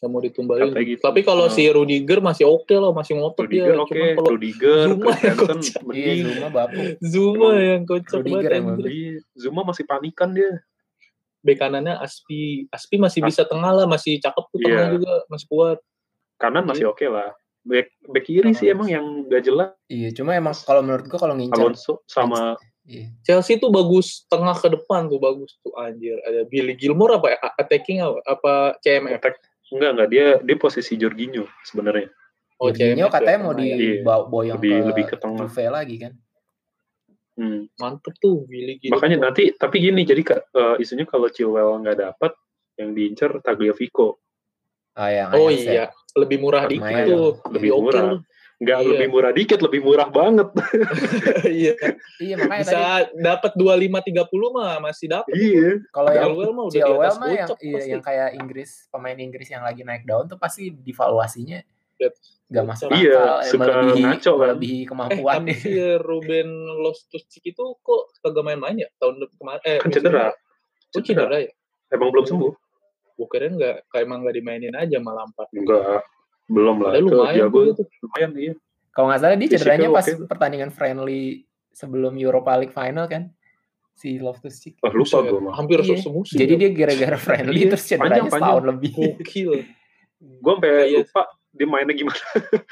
yang 0.00 0.10
mau 0.10 0.20
ditumbalin. 0.20 0.72
Gitu. 0.74 1.00
Tapi 1.00 1.20
kalau 1.20 1.44
Hmm. 1.46 1.52
si 1.52 1.68
Rudiger 1.68 2.18
masih 2.18 2.48
oke 2.48 2.72
lah, 2.72 2.88
masih 2.90 3.20
ngotot 3.20 3.44
Rudiger 3.44 3.76
dia. 3.76 3.80
oke, 3.80 4.00
kalau 4.16 4.30
Rudiger, 4.32 4.86
Zuma 4.88 5.12
yang 5.14 5.36
kocak. 5.38 5.82
Iya. 5.92 6.12
Zuma 6.24 6.48
bapuk. 6.48 6.86
Zuma 7.02 7.50
yang 7.54 7.82
kocak 7.84 8.18
Rudiger 8.18 8.50
banget 8.50 8.56
yang. 8.56 8.66
Iya, 8.80 9.14
Zuma 9.36 9.60
masih 9.62 9.84
panikan 9.84 10.32
dia. 10.32 10.52
Bek 11.40 11.56
kanannya 11.56 11.96
Aspi. 11.96 12.68
Aspi 12.68 12.96
masih 12.96 13.20
bisa 13.22 13.44
tengah 13.44 13.72
lah, 13.74 13.84
masih 13.84 14.16
cakep 14.16 14.44
tuh 14.46 14.58
tengah 14.58 14.86
Iya. 14.86 14.92
juga, 14.92 15.12
masih 15.26 15.46
kuat. 15.46 15.78
Kanan 16.36 16.64
masih 16.64 16.88
oke 16.88 17.04
lah. 17.04 17.36
Back, 17.60 17.92
back 18.02 18.24
kiri 18.24 18.56
sih 18.56 18.72
emang 18.72 18.88
yang 18.88 19.04
gak 19.28 19.44
jelas 19.44 19.76
Iya, 19.84 20.16
cuma 20.16 20.32
emang 20.32 20.56
kalau 20.56 20.80
menurut 20.80 21.04
gua 21.04 21.20
kalau 21.20 21.36
ngincer 21.36 21.60
Alonso 21.60 22.00
sama 22.08 22.56
Iya. 22.90 23.06
Chelsea 23.22 23.54
tuh 23.62 23.70
bagus 23.70 24.26
tengah 24.26 24.58
ke 24.58 24.66
depan 24.74 25.06
tuh 25.06 25.22
bagus 25.22 25.54
tuh 25.62 25.70
anjir. 25.78 26.18
Ada 26.26 26.42
Billy 26.50 26.74
Gilmore 26.74 27.22
apa 27.22 27.26
ya? 27.30 27.38
attacking 27.54 28.02
apa, 28.02 28.18
apa 28.26 28.52
CMF? 28.82 29.14
Attack. 29.22 29.34
Enggak, 29.70 29.90
enggak. 29.94 30.08
Dia 30.10 30.26
dia 30.42 30.56
posisi 30.58 30.98
Jorginho 30.98 31.46
sebenarnya. 31.62 32.10
Oh, 32.58 32.74
Jorginho 32.74 33.06
CMF 33.06 33.14
katanya 33.14 33.38
ya, 33.38 33.44
mau 33.46 33.54
pemain. 33.54 33.70
Iya. 33.70 33.94
Lebih 34.58 34.74
ke, 34.74 34.86
lebih 34.90 35.04
ke 35.06 35.16
tengah. 35.22 35.46
Juve 35.46 35.64
lagi 35.70 35.96
kan. 36.02 36.12
Hmm. 37.38 37.60
Mantep 37.78 38.14
tuh 38.18 38.42
Billy 38.50 38.74
Gilmore. 38.82 38.98
Makanya 38.98 39.16
nanti 39.30 39.54
tapi 39.54 39.76
gini 39.78 40.02
jadi 40.02 40.22
Kak, 40.26 40.40
eh, 40.50 40.74
isunya 40.82 41.06
kalau 41.06 41.30
Chilwell 41.30 41.78
nggak 41.86 41.98
dapat 42.02 42.34
yang 42.74 42.90
diincar 42.90 43.38
Tagliafico. 43.38 44.18
Ah, 44.98 45.14
yang 45.14 45.30
Oh 45.38 45.46
ya. 45.46 45.54
iya, 45.54 45.84
lebih 46.18 46.42
murah 46.42 46.66
dikit 46.66 47.06
tuh. 47.06 47.38
Lebih 47.54 47.54
Lebih 47.54 47.70
oke 47.70 47.84
murah. 47.86 48.02
tuh. 48.02 48.18
Nggak 48.60 48.76
Iya. 48.76 48.88
lebih 48.92 49.06
murah 49.08 49.32
dikit, 49.32 49.58
lebih 49.58 49.80
murah 49.80 50.08
banget. 50.08 50.48
Iya. 51.48 51.72
Iya 52.20 52.34
makanya 52.36 52.60
Bisa 52.60 52.76
tadi 52.76 53.16
dapat 53.18 53.52
25 53.56 54.04
30 54.04 54.52
mah 54.52 54.72
masih 54.80 55.06
dapat. 55.08 55.32
iya. 55.32 55.68
kalau 55.88 56.10
yang 56.12 56.28
Chilwell 56.28 56.52
mah 56.52 56.64
udah 56.68 56.82
atas 57.00 57.14
mah 57.16 57.28
yang 57.30 57.48
iya, 57.56 57.72
pasti. 57.72 57.88
yang 57.88 58.02
kayak 58.04 58.28
Inggris 58.36 58.70
pemain 58.88 59.16
Inggris 59.16 59.48
yang 59.48 59.64
lagi 59.64 59.80
naik 59.80 60.04
daun 60.04 60.28
tuh 60.28 60.36
pasti 60.36 60.68
divaluasinya 60.70 61.64
nggak 62.50 62.64
masuk 62.66 62.88
Iya, 62.90 63.12
akal 63.14 63.36
eh, 63.38 63.48
suka 63.48 63.64
melebihi 63.70 64.02
ngaco 64.02 64.32
kan. 64.32 64.46
melebihi 64.50 64.76
Eh, 64.76 64.86
kemampuan 64.88 65.34
tapi 65.38 65.46
nih. 65.46 65.56
si 65.56 65.72
Ruben 65.98 66.48
Loftus-Cheek 66.80 67.44
itu 67.46 67.64
kok 67.78 68.02
kagak 68.18 68.42
main-main 68.42 68.76
ya 68.76 68.88
tahun 68.96 69.24
kemarin? 69.30 69.62
Eh, 69.62 69.78
Kan 69.78 69.88
cedera. 69.90 70.26
Oh, 70.90 71.00
cedera 71.00 71.36
ya? 71.38 71.50
Emang 71.88 72.08
belum 72.10 72.24
sembuh? 72.24 72.52
Gue 73.14 73.28
kira 73.28 73.46
nggak, 73.46 73.76
kayak 73.86 74.02
emang 74.02 74.18
nggak 74.20 74.34
dimainin 74.34 74.74
aja 74.74 74.96
malah 74.98 75.22
Lampard. 75.22 75.48
Enggak. 75.52 76.00
Belum 76.50 76.76
lah. 76.82 76.98
Itu 76.98 77.06
lumayan 77.08 77.46
jago. 77.46 77.54
tuh 77.54 77.62
itu. 77.70 77.82
Lumayan 78.02 78.30
iya. 78.34 78.54
Kalau 78.90 79.06
nggak 79.06 79.20
salah 79.22 79.30
dia 79.32 79.46
Fisiknya 79.46 79.60
cederanya 79.62 79.88
pas 79.88 80.02
oke 80.02 80.12
tuh. 80.12 80.26
pertandingan 80.26 80.70
friendly 80.70 81.22
sebelum 81.70 82.12
Europa 82.18 82.50
League 82.58 82.74
final 82.74 83.06
kan 83.06 83.30
si 83.94 84.18
Loftus 84.18 84.58
Cheek. 84.58 84.82
Wah, 84.82 84.90
lupa 84.90 85.22
gue 85.22 85.38
mah. 85.38 85.54
Hampir 85.54 85.78
Iya. 85.80 86.02
semusim. 86.02 86.36
Jadi 86.36 86.52
ya. 86.52 86.60
dia 86.60 86.70
gara-gara 86.74 87.16
friendly 87.16 87.54
Iya, 87.56 87.66
terus 87.70 87.84
cederanya 87.86 88.10
panjang, 88.10 88.26
panjang. 88.26 88.42
setahun 88.42 88.64
lebih. 88.66 88.90
gokil 88.92 89.50
Gue 90.20 90.52
sampai 90.52 90.70
Kayak- 90.70 90.90
lupa 91.06 91.22
dia 91.50 91.66
mainnya 91.66 91.94
gimana. 91.94 92.20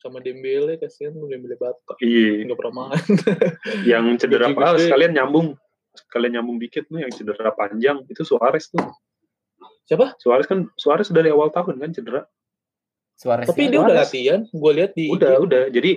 sama 0.00 0.16
Dembele 0.18 0.80
kasihan 0.80 1.12
lu 1.12 1.28
Dembele 1.28 1.60
Batak. 1.60 2.00
Iya. 2.00 2.48
Nggak 2.48 2.56
pernah 2.56 2.74
main. 2.88 3.04
Yang 3.90 4.04
cedera 4.24 4.48
ah, 4.48 4.72
gede. 4.72 4.88
sekalian 4.88 5.12
nyambung. 5.12 5.48
Sekalian 5.92 6.32
nyambung 6.40 6.56
dikit 6.56 6.86
nih 6.88 7.04
yang 7.04 7.12
cedera 7.12 7.50
panjang 7.52 8.06
itu 8.06 8.22
Suarez 8.22 8.70
tuh. 8.70 8.80
Siapa? 9.84 10.14
Suarez 10.16 10.46
kan 10.46 10.70
Suarez 10.72 11.10
dari 11.10 11.28
awal 11.28 11.50
tahun 11.50 11.76
kan 11.76 11.90
cedera. 11.92 12.22
Suarez 13.20 13.44
Tapi 13.44 13.68
dia 13.68 13.80
udah 13.84 13.96
latihan. 14.00 14.40
Gue 14.48 14.72
lihat 14.72 14.96
di 14.96 15.12
Udah, 15.12 15.36
IG. 15.36 15.44
udah. 15.44 15.62
Jadi 15.68 15.92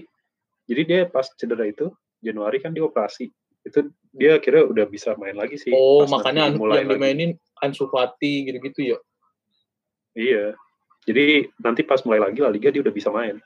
jadi 0.64 0.82
dia 0.84 1.00
pas 1.08 1.24
cedera 1.30 1.64
itu 1.64 1.88
Januari 2.20 2.60
kan 2.60 2.76
dia 2.76 2.84
operasi. 2.84 3.32
Itu 3.64 3.88
dia 4.12 4.36
kira 4.38 4.68
udah 4.68 4.84
bisa 4.84 5.16
main 5.16 5.32
lagi 5.34 5.56
sih. 5.56 5.72
Oh, 5.72 6.04
makanya 6.04 6.52
nanti 6.52 6.56
an- 6.56 6.60
mulai 6.60 6.76
yang 6.76 6.90
lagi. 6.90 7.00
dimainin 7.00 7.32
Ansu 7.58 7.88
Fati 7.88 8.44
gitu-gitu 8.44 8.92
ya. 8.92 8.98
Iya. 10.14 10.60
Jadi 11.04 11.48
nanti 11.60 11.82
pas 11.84 12.04
mulai 12.04 12.20
lagi 12.20 12.40
La 12.40 12.52
Liga 12.52 12.68
dia 12.68 12.84
udah 12.84 12.92
bisa 12.92 13.08
main. 13.08 13.40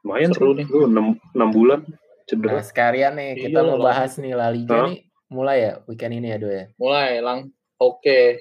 Lumayan 0.00 0.32
Seru 0.32 0.56
sih. 0.56 0.64
nih. 0.64 0.66
Lu 0.68 0.88
6, 0.88 1.12
6 1.36 1.50
bulan 1.52 1.80
Nah, 1.84 2.24
cedera. 2.24 2.60
sekalian 2.64 3.12
nih 3.16 3.30
kita 3.42 3.60
Iya, 3.60 3.68
mau 3.68 3.78
bahas 3.78 4.16
nih 4.16 4.32
La 4.32 4.48
Liga 4.48 4.72
Hah? 4.72 4.88
nih 4.88 5.04
mulai 5.28 5.56
ya 5.60 5.72
weekend 5.84 6.14
ini 6.14 6.28
ya 6.30 6.38
Do 6.38 6.48
ya. 6.48 6.64
Mulai 6.76 7.20
lang. 7.20 7.38
Oke. 7.76 8.40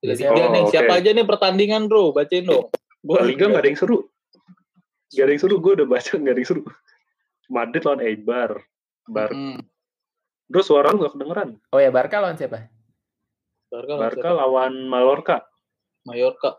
Iya, 0.00 0.12
Liga 0.14 0.32
oh, 0.32 0.48
nih. 0.50 0.62
oke. 0.62 0.72
Siapa 0.72 0.92
aja 0.94 1.10
nih 1.10 1.26
pertandingan, 1.26 1.84
Bro? 1.84 2.12
Bacain 2.12 2.44
dong. 2.44 2.72
La 3.06 3.22
Liga 3.22 3.44
nggak 3.46 3.62
ada 3.62 3.70
yang 3.70 3.78
seru. 3.78 3.98
Gak 5.06 5.24
ada 5.24 5.32
yang 5.32 5.42
seru. 5.42 5.56
Gue 5.62 5.72
udah 5.78 5.86
baca 5.86 6.10
nggak 6.10 6.34
ada 6.34 6.40
yang 6.42 6.50
seru. 6.50 6.62
Madrid 7.46 7.82
lawan 7.86 8.02
Eibar. 8.02 8.50
Bar. 9.06 9.30
Hmm. 9.30 9.62
Terus 10.46 10.66
suara 10.66 10.90
lu 10.90 11.02
gak 11.02 11.14
kedengeran. 11.14 11.58
Oh 11.70 11.78
ya 11.78 11.90
Barca 11.90 12.18
lawan 12.18 12.34
siapa? 12.34 12.66
Barca, 13.70 13.94
Barca 13.98 14.30
lawan 14.34 14.86
Mallorca. 14.86 15.46
Mallorca. 16.02 16.58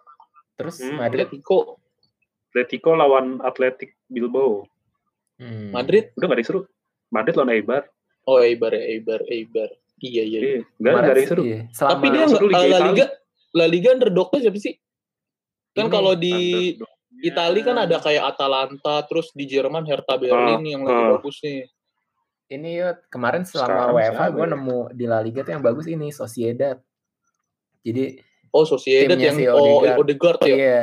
Terus 0.56 0.80
Hmm, 0.80 1.00
Madrid. 1.00 1.28
Atletico. 1.28 1.80
Atletico 2.52 2.96
lawan 2.96 3.40
Athletic 3.44 4.00
Bilbao. 4.08 4.64
Hmm. 5.40 5.72
Madrid. 5.76 6.12
Udah 6.16 6.26
gak 6.26 6.36
ada 6.36 6.42
yang 6.44 6.50
seru. 6.50 6.62
Madrid 7.12 7.36
lawan 7.36 7.52
Eibar. 7.52 7.84
Oh, 8.28 8.44
Eibar, 8.44 8.76
ya, 8.76 8.84
Eibar, 8.92 9.24
Eibar. 9.32 9.70
Iya, 10.04 10.24
iya. 10.24 10.40
iya. 10.40 10.40
Iya, 10.40 10.60
Gak, 10.78 10.92
gak 10.92 11.04
ada 11.04 11.12
yang 11.16 11.32
seru. 11.32 11.44
iya, 11.48 11.60
selama 11.72 11.92
Tapi 11.96 12.06
dia 12.12 12.24
Liga 12.28 12.60
La. 12.68 12.80
Liga, 12.92 13.06
La 13.56 13.66
Liga 13.72 13.90
underdognya 13.96 14.40
siapa 14.44 14.60
sih? 14.60 14.74
Kan 15.78 15.88
kalau 15.88 16.14
di. 16.14 16.74
Italia 17.18 17.64
kan 17.64 17.78
ada 17.80 17.98
kayak 17.98 18.30
Atalanta, 18.30 19.02
terus 19.04 19.34
di 19.34 19.46
Jerman 19.46 19.82
Hertha 19.84 20.18
Berlin 20.18 20.62
yang 20.62 20.82
lagi 20.82 21.02
ah. 21.02 21.10
bagus 21.18 21.38
nih. 21.42 21.66
ini 22.48 22.80
Yud, 22.80 22.98
kemarin 23.10 23.42
selama 23.44 23.68
Sekarang 23.68 23.92
UEFA 23.92 24.26
gue 24.30 24.40
ya? 24.40 24.52
nemu 24.54 24.80
di 24.94 25.06
La 25.06 25.20
Liga 25.20 25.42
tuh 25.42 25.52
yang 25.52 25.60
bagus 25.62 25.86
ini 25.86 26.08
Sociedad. 26.10 26.78
Jadi 27.82 28.22
Oh, 28.50 28.64
Sociedad 28.64 29.18
yang 29.18 29.36
si 29.36 29.44
oh 29.46 29.60
Odegaard. 29.84 29.98
Odegaard 30.00 30.40
ya. 30.42 30.56
iya. 30.56 30.80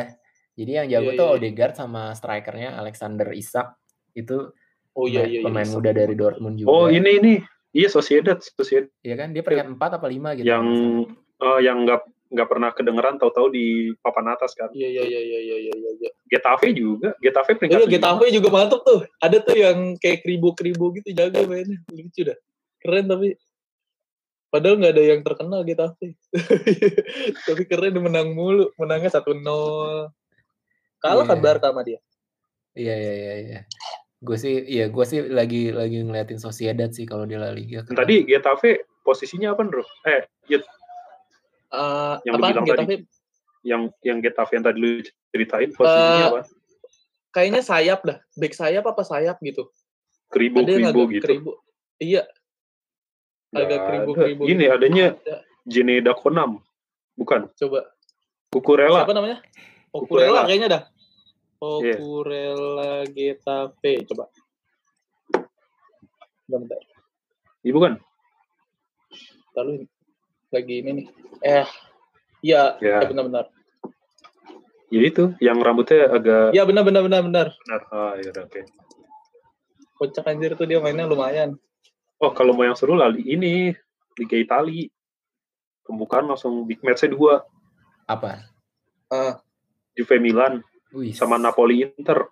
Jadi 0.55 0.71
yang 0.73 0.87
jago 0.89 1.09
Iya, 1.09 1.17
tuh 1.17 1.25
iya. 1.25 1.35
Odegaard 1.35 1.75
sama 1.75 2.03
strikernya 2.13 2.71
Alexander 2.77 3.29
Isak 3.31 3.79
itu 4.13 4.53
Oh 4.93 5.07
iya 5.07 5.23
pemain- 5.23 5.27
iya 5.27 5.39
iya. 5.39 5.43
pemain 5.43 5.69
muda 5.71 5.91
dari 5.91 6.15
Dortmund 6.15 6.55
juga. 6.57 6.69
Oh 6.69 6.87
ini 6.87 7.11
ini. 7.15 7.35
Iya 7.71 7.89
Sociedad. 7.89 8.39
Sociedad 8.39 8.91
Iya 9.01 9.15
kan 9.17 9.31
dia 9.31 9.41
peringkat 9.41 9.67
4 9.71 9.99
apa 9.99 10.07
5 10.07 10.37
gitu. 10.37 10.47
yang 10.47 10.67
eh, 11.41 11.61
yang 11.63 11.79
nggak 11.83 12.03
nggak 12.35 12.49
pernah 12.51 12.71
kedengeran 12.75 13.15
tahu-tahu 13.23 13.47
di 13.55 13.95
papan 14.03 14.35
atas 14.35 14.59
kan. 14.59 14.67
Iya 14.75 14.91
iya 14.91 15.03
iya 15.07 15.21
iya 15.23 15.39
iya 15.41 15.57
iya 15.79 15.91
iya. 16.03 16.11
Getafe 16.27 16.75
juga. 16.75 17.15
Getafe 17.23 17.55
peringkat 17.55 17.87
Iya. 17.87 17.91
Getafe 17.95 18.27
juga 18.35 18.49
mantep 18.51 18.83
tuh. 18.83 19.07
Ada 19.23 19.39
tuh 19.39 19.55
yang 19.55 19.95
kayak 20.03 20.27
kribo-kribo 20.27 20.91
gitu 20.99 21.15
jago 21.15 21.47
mainnya. 21.47 21.79
Lucu 21.95 22.27
dah. 22.27 22.39
Keren 22.83 23.07
tapi 23.07 23.39
Padahal 24.51 24.79
nggak 24.79 24.95
ada 24.95 25.03
yang 25.03 25.21
terkenal 25.27 25.61
Getafe. 25.67 26.15
tapi 27.47 27.63
keren 27.71 27.95
dia 27.95 28.03
menang 28.03 28.35
mulu. 28.35 28.71
Menangnya 28.79 29.11
1-0. 29.15 29.43
Kalah 30.99 31.25
kan 31.27 31.39
Iya. 31.39 31.43
Barca 31.43 31.69
sama 31.71 31.83
dia. 31.87 31.99
Iya 32.75 32.95
iya 32.99 33.13
iya 33.15 33.35
iya. 33.39 33.61
Gue 34.19 34.35
sih 34.41 34.59
iya 34.67 34.91
gue 34.91 35.05
sih 35.07 35.23
lagi 35.31 35.71
lagi 35.71 36.03
ngeliatin 36.03 36.43
Sociedad 36.43 36.91
sih 36.91 37.07
kalau 37.07 37.27
di 37.27 37.39
La 37.39 37.55
Liga. 37.55 37.87
Tadi 37.87 38.27
Getafe 38.27 38.91
posisinya 39.07 39.55
apa, 39.55 39.63
Bro? 39.69 39.85
Eh, 40.09 40.25
Eh, 41.75 42.15
Yang 42.31 42.35
apa 42.39 42.47
bilang 42.47 42.67
Getafe 42.67 42.95
yang 43.65 43.83
yang 44.05 44.19
Getafe 44.23 44.53
yang 44.55 44.65
tadi 44.65 44.79
lu 44.79 44.91
ceritain 45.33 45.71
posisinya 45.73 46.15
Eh, 46.15 46.29
apa? 46.31 46.41
kayaknya 47.35 47.63
sayap 47.65 48.01
dah. 48.07 48.19
Back 48.39 48.55
sayap 48.55 48.85
apa 48.87 49.03
sayap 49.03 49.43
gitu. 49.43 49.67
Kribo 50.31 50.63
ada 50.63 50.71
kribo 50.71 51.03
gitu. 51.11 51.25
kribo. 51.27 51.53
Iya, 51.99 52.23
Nggak 53.51 53.65
agak 53.65 53.79
ada. 53.79 53.87
kribo-kribo. 53.91 54.43
Gini 54.47 54.65
gitu. 54.67 54.75
adanya 54.75 55.07
Ada. 55.19 55.37
Jeneda 55.65 56.13
Konam. 56.15 56.63
Bukan. 57.15 57.47
Coba 57.55 57.87
Kukurela. 58.51 59.03
Siapa 59.03 59.15
namanya? 59.15 59.39
Oh, 59.95 60.03
Cucurella. 60.07 60.43
Kurela 60.43 60.49
kayaknya 60.51 60.69
dah. 60.71 60.83
Iya. 61.81 61.95
Kurela 61.97 62.93
Getafe. 63.09 63.93
Coba. 64.11 64.25
Bentar, 66.45 66.59
bentar. 66.61 66.79
Iya 67.65 67.73
bukan? 67.73 67.93
Lalu 69.57 69.73
lagi 70.55 70.81
ini 70.81 70.91
nih. 70.95 71.07
Eh, 71.43 71.67
iya, 72.43 72.79
Ya. 72.79 73.03
ya. 73.03 73.11
benar-benar. 73.11 73.51
Ya 74.89 75.01
itu, 75.03 75.35
yang 75.43 75.59
rambutnya 75.59 76.07
agak 76.07 76.55
Iya, 76.55 76.63
benar-benar 76.63 77.03
benar-benar. 77.03 77.47
benar. 77.51 77.81
Ah, 77.91 78.15
iya 78.15 78.31
oke. 78.31 78.63
Kocak 79.95 80.27
anjir 80.27 80.55
tuh 80.55 80.65
dia 80.65 80.79
mainnya 80.79 81.05
lumayan. 81.05 81.59
Oh, 82.19 82.31
kalau 82.31 82.55
mau 82.55 82.63
yang 82.63 82.79
seru 82.79 82.95
lah 82.95 83.11
ini 83.11 83.75
Liga 84.15 84.37
Italia. 84.37 84.87
Pembukaan 85.83 86.25
langsung 86.25 86.65
big 86.65 86.81
match-nya 86.81 87.11
dua. 87.11 87.35
apa? 88.05 88.45
Ah, 89.09 89.41
Juve 89.93 90.17
Milan 90.19 90.61
Wih. 90.93 91.13
sama 91.13 91.37
Napoli 91.37 91.83
Inter. 91.83 92.29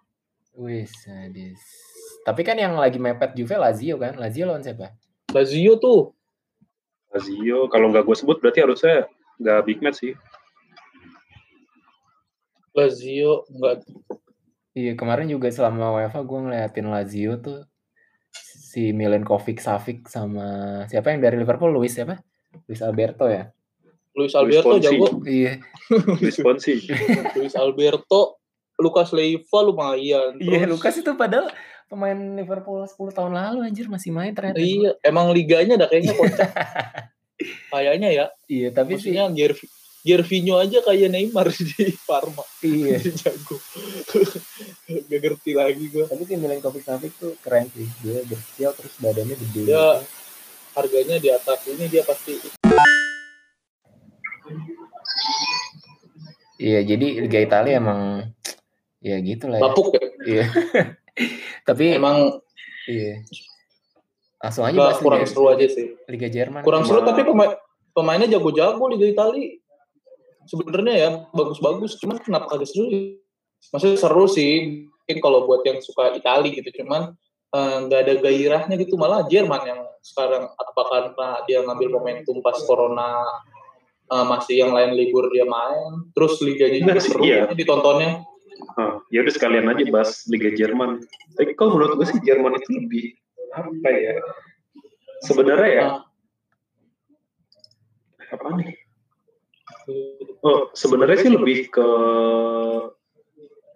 Wih, 0.53 0.85
sadis. 0.85 1.57
Tapi 2.23 2.41
kan 2.43 2.55
yang 2.55 2.77
lagi 2.77 3.01
mepet 3.01 3.33
Juve 3.33 3.57
Lazio 3.57 3.97
kan? 3.97 4.15
Lazio 4.15 4.45
lawan 4.45 4.61
siapa? 4.61 4.93
Lazio 5.33 5.77
tuh. 5.77 6.13
Lazio, 7.13 7.69
kalau 7.69 7.93
nggak 7.93 8.05
gue 8.05 8.17
sebut 8.17 8.41
berarti 8.41 8.65
harusnya 8.65 9.05
nggak 9.37 9.59
big 9.65 9.79
match 9.81 10.01
sih. 10.01 10.15
Lazio 12.73 13.45
enggak 13.53 13.85
Iya 14.73 14.97
kemarin 14.97 15.29
juga 15.29 15.53
selama 15.53 15.93
UEFA 16.01 16.25
gue 16.25 16.39
ngeliatin 16.49 16.89
Lazio 16.89 17.37
tuh 17.37 17.69
si 18.73 18.97
Milenkovic 18.97 19.61
Savic 19.61 20.09
sama 20.09 20.81
siapa 20.89 21.13
yang 21.13 21.21
dari 21.21 21.37
Liverpool 21.37 21.69
Luis 21.69 21.93
siapa? 21.93 22.17
Luis 22.65 22.81
Alberto 22.81 23.29
ya? 23.29 23.53
Luis 24.17 24.33
Alberto 24.33 24.81
Fonsi. 24.81 24.85
jago. 24.89 25.09
Iya. 25.29 25.61
Responsi. 26.17 26.89
Luis 27.37 27.53
Alberto, 27.53 28.41
Lucas 28.81 29.13
Leiva 29.13 29.61
lumayan. 29.61 30.41
Iya 30.41 30.65
Terus- 30.65 30.73
Lukas 30.73 30.95
itu 30.97 31.13
padahal 31.21 31.53
pemain 31.93 32.17
Liverpool 32.17 32.81
10 32.81 32.97
tahun 33.13 33.33
lalu 33.37 33.69
anjir 33.69 33.85
masih 33.93 34.17
main 34.17 34.33
ternyata. 34.33 34.57
Iya, 34.57 34.97
emang 35.05 35.29
liganya 35.29 35.77
dah 35.77 35.93
kayaknya 35.93 36.17
kocak. 36.17 36.49
Kayaknya 37.75 38.09
ya. 38.15 38.25
Iya 38.47 38.69
tapi 38.71 38.97
sih 38.97 39.13
Maksudnya 39.13 39.35
Gervi, 39.35 39.67
Gervinho 40.03 40.55
aja 40.63 40.79
kayak 40.81 41.11
Neymar 41.11 41.51
di 41.59 41.91
Parma. 42.07 42.45
iya. 42.63 42.97
Jago. 43.21 43.59
Gak 44.89 45.21
ngerti 45.21 45.53
lagi 45.53 45.85
gue. 45.91 46.07
Tapi 46.07 46.23
si 46.23 46.39
Milenkovic 46.39 46.87
Savic 46.87 47.13
tuh 47.19 47.35
keren 47.43 47.67
sih. 47.75 47.85
Dia 48.01 48.23
berskill 48.25 48.73
terus 48.73 48.95
badannya 48.97 49.37
gede. 49.37 49.69
Ya. 49.69 50.01
harganya 50.73 51.21
di 51.21 51.29
atas 51.29 51.69
ini 51.69 51.85
dia 51.85 52.01
pasti 52.01 52.33
Iya, 56.57 56.81
jadi 56.87 57.07
Liga 57.27 57.41
Italia 57.43 57.77
emang 57.77 58.01
ya 59.03 59.19
gitu 59.19 59.51
lah 59.51 59.59
ya. 59.59 59.63
bapuk 59.67 59.93
ya. 59.93 60.07
Iya. 60.25 60.45
Tapi 61.69 61.97
Emang 61.97 62.41
iya. 62.89 63.23
Langsung 64.43 64.67
aja 64.67 64.75
nggak 64.75 64.89
bahas 64.91 64.99
kurang 64.99 65.23
Liga, 65.23 65.31
seru 65.31 65.45
aja 65.55 65.67
sih. 65.71 65.87
Liga 66.11 66.29
Jerman. 66.29 66.61
Kurang 66.67 66.83
Cuma- 66.83 66.99
seru 66.99 67.01
tapi 67.07 67.23
pemain 67.23 67.53
pemainnya 67.95 68.27
jago-jago 68.27 68.85
Liga 68.91 69.07
Italia. 69.07 69.55
Sebenarnya 70.43 70.95
ya 70.99 71.11
bagus-bagus, 71.31 72.03
cuman 72.03 72.19
kenapa 72.19 72.51
kagak 72.51 72.67
seru? 72.67 72.91
ya? 72.91 73.15
Maksudnya 73.71 73.95
seru 73.95 74.27
sih, 74.27 74.83
mungkin 74.91 75.19
kalau 75.23 75.47
buat 75.47 75.63
yang 75.63 75.79
suka 75.79 76.19
Italia 76.19 76.51
gitu, 76.51 76.83
cuman 76.83 77.15
eh, 77.55 77.77
nggak 77.87 78.01
ada 78.03 78.15
gairahnya 78.19 78.75
gitu. 78.83 78.99
Malah 78.99 79.31
Jerman 79.31 79.63
yang 79.63 79.81
sekarang 80.03 80.51
apa 80.51 80.83
karena 80.91 81.29
dia 81.47 81.63
ngambil 81.63 81.95
momentum 81.95 82.43
pas 82.43 82.59
Corona 82.67 83.23
eh, 84.11 84.25
masih 84.27 84.67
yang 84.67 84.75
lain 84.75 84.99
libur 84.99 85.31
dia 85.31 85.47
main, 85.47 86.11
terus 86.19 86.43
liganya 86.43 86.83
juga 86.83 86.99
sih, 86.99 87.11
seru 87.15 87.23
iya. 87.23 87.47
ya 87.47 87.55
ditontonnya. 87.55 88.27
Ya 89.13 89.19
udah 89.23 89.33
sekalian 89.35 89.69
aja 89.69 89.85
bahas 89.93 90.25
Liga 90.29 90.51
Jerman. 90.55 91.03
Tapi 91.37 91.53
kalau 91.59 91.77
menurut 91.77 92.01
gue 92.01 92.07
sih 92.09 92.21
Jerman 92.25 92.57
itu 92.57 92.71
lebih 92.77 93.05
apa 93.53 93.89
ya? 93.93 94.15
Sebenarnya 95.23 95.71
ya 95.71 95.87
apa 98.33 98.49
nih? 98.57 98.71
Oh, 100.43 100.73
sebenarnya 100.73 101.19
sih 101.21 101.31
lebih 101.31 101.69
ke 101.69 101.89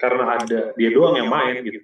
karena 0.00 0.40
ada 0.40 0.60
dia 0.76 0.90
doang 0.92 1.16
yang 1.16 1.28
main 1.28 1.60
gitu. 1.64 1.80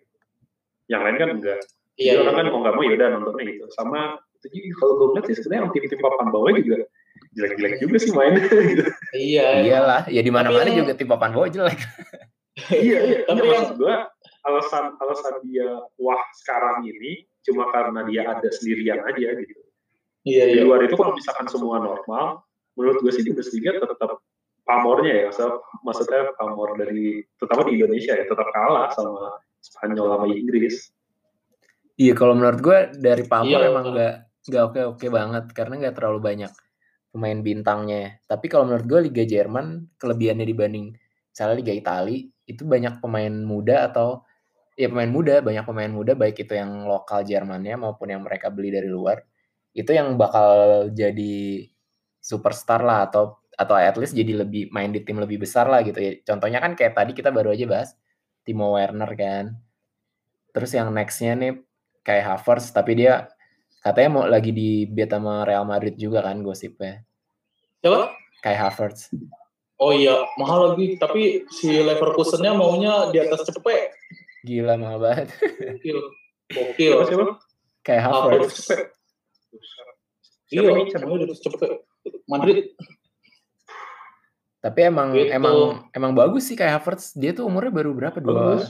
Yang 0.89 1.01
lain 1.05 1.17
kan 1.17 1.29
enggak. 1.39 1.61
iya, 2.01 2.17
Dia 2.17 2.25
orang 2.25 2.35
kan 2.41 2.47
mau 2.49 2.61
nggak 2.65 2.75
mau 2.75 2.83
ya 2.85 2.93
udah 2.97 3.09
nontonnya 3.13 3.45
gitu. 3.53 3.65
Sama 3.77 4.19
itu 4.43 4.59
juga 4.59 4.75
kalau 4.83 4.93
gue 4.99 5.07
ngeliat 5.13 5.25
sih 5.31 5.37
sebenarnya 5.39 5.61
yang 5.63 5.71
tim-tim 5.71 6.01
papan 6.03 6.29
bawah 6.35 6.51
juga 6.59 6.79
jelek-jelek 7.33 7.75
juga 7.81 7.97
sih 8.03 8.11
mainnya 8.13 8.43
gitu. 8.49 8.85
iya, 9.15 9.47
Iyalah, 9.63 10.03
ya 10.11 10.21
di 10.21 10.33
mana-mana 10.33 10.69
juga 10.73 10.93
tim 10.97 11.09
papan 11.09 11.31
bawah 11.31 11.49
jelek. 11.49 11.81
Iya, 12.73 12.99
iya. 13.05 13.19
Tapi 13.25 13.39
yang- 13.41 13.53
maksud 13.65 13.77
gue 13.81 13.97
alasan 14.43 14.85
alasan 14.99 15.35
dia 15.47 15.69
wah 15.97 16.23
sekarang 16.43 16.83
ini 16.85 17.25
cuma 17.43 17.71
karena 17.71 18.03
dia 18.07 18.23
ada 18.27 18.49
sendirian 18.51 19.03
aja 19.07 19.29
gitu. 19.39 19.63
iya, 20.23 20.45
Di 20.51 20.61
iya. 20.61 20.63
luar 20.63 20.85
itu 20.87 20.95
kalau 20.95 21.15
misalkan 21.17 21.47
semua 21.51 21.83
normal, 21.83 22.47
menurut 22.79 23.03
gue 23.03 23.13
sih 23.15 23.27
di 23.27 23.35
Bundesliga 23.35 23.75
tetap 23.83 24.23
pamornya 24.63 25.13
ya, 25.13 25.25
maksudnya, 25.31 25.59
maksudnya 25.83 26.23
pamor 26.39 26.79
dari 26.79 27.27
terutama 27.35 27.67
di 27.67 27.73
Indonesia 27.83 28.15
ya 28.15 28.25
tetap 28.31 28.49
kalah 28.55 28.95
sama 28.95 29.43
Spanyol 29.63 30.07
sama 30.15 30.27
Inggris. 30.31 30.91
Iya, 31.99 32.15
kalau 32.15 32.35
menurut 32.39 32.61
gue 32.63 32.79
dari 32.99 33.25
pamor 33.27 33.59
Iya. 33.63 33.69
emang 33.71 33.85
nggak 33.91 34.15
nggak 34.43 34.63
oke-oke 34.71 35.07
banget 35.11 35.45
karena 35.55 35.75
nggak 35.87 35.95
terlalu 35.99 36.19
banyak 36.23 36.53
pemain 37.11 37.39
bintangnya. 37.43 38.23
Tapi 38.27 38.47
kalau 38.51 38.67
menurut 38.71 38.87
gue 38.87 39.01
Liga 39.11 39.25
Jerman 39.27 39.87
kelebihannya 39.99 40.47
dibanding 40.47 40.87
misalnya 41.33 41.57
Liga 41.59 41.75
Italia 41.75 42.21
itu 42.45 42.63
banyak 42.69 43.01
pemain 43.01 43.33
muda 43.33 43.89
atau 43.89 44.23
ya 44.77 44.89
pemain 44.89 45.09
muda, 45.09 45.41
banyak 45.41 45.65
pemain 45.65 45.93
muda 45.93 46.13
baik 46.13 46.45
itu 46.45 46.53
yang 46.57 46.85
lokal 46.85 47.25
Jermannya 47.25 47.77
maupun 47.81 48.13
yang 48.13 48.23
mereka 48.25 48.49
beli 48.53 48.73
dari 48.73 48.89
luar. 48.89 49.25
Itu 49.73 49.97
yang 49.97 50.21
bakal 50.21 50.89
jadi 50.93 51.67
superstar 52.21 52.85
lah 52.85 53.09
atau 53.09 53.41
atau 53.53 53.77
at 53.77 53.97
least 54.01 54.17
jadi 54.17 54.45
lebih 54.45 54.73
main 54.73 54.89
di 54.93 55.05
tim 55.05 55.21
lebih 55.21 55.45
besar 55.45 55.69
lah 55.69 55.85
gitu 55.85 55.99
ya. 56.01 56.13
Contohnya 56.25 56.61
kan 56.61 56.73
kayak 56.77 56.97
tadi 56.97 57.13
kita 57.13 57.29
baru 57.33 57.53
aja 57.53 57.65
bahas 57.69 57.91
Timo 58.45 58.77
Werner 58.77 59.13
kan. 59.17 59.57
Terus 60.53 60.71
yang 60.77 60.93
nextnya 60.93 61.33
nih 61.37 61.53
kayak 62.05 62.25
Havertz 62.37 62.73
tapi 62.75 62.99
dia 62.99 63.29
katanya 63.81 64.11
mau 64.13 64.25
lagi 64.27 64.51
di 64.53 64.85
bet 64.89 65.13
sama 65.13 65.47
Real 65.49 65.65
Madrid 65.65 65.97
juga 65.97 66.25
kan 66.25 66.41
gosipnya. 66.41 67.05
Siapa? 67.81 68.13
Kayak 68.43 68.61
Havertz. 68.69 69.13
Oh 69.83 69.91
iya, 69.91 70.15
mahal 70.37 70.71
lagi. 70.71 70.95
Tapi 70.95 71.43
si 71.49 71.75
Leverkusennya 71.75 72.55
maunya 72.55 73.11
di 73.11 73.19
atas 73.19 73.43
cepet. 73.45 73.91
Gila 74.43 74.79
mahal 74.79 74.99
banget. 74.99 75.29
Gokil. 75.35 75.99
Gokil. 76.49 76.93
Siapa 76.93 77.05
siapa? 77.05 77.25
Kayak 77.83 78.03
Havertz. 78.05 78.57
Iya, 80.49 80.61
maunya 81.01 81.19
di 81.19 81.27
atas 81.27 81.41
cepet. 81.41 81.71
Madrid. 82.25 82.71
Tapi 84.59 84.79
emang 84.85 85.11
Gitu. 85.11 85.31
emang 85.33 85.57
emang 85.91 86.13
bagus 86.13 86.47
sih 86.47 86.55
kayak 86.55 86.79
Havertz. 86.79 87.13
Dia 87.13 87.35
tuh 87.35 87.51
umurnya 87.51 87.73
baru 87.73 87.91
berapa? 87.91 88.19
Dua 88.19 88.63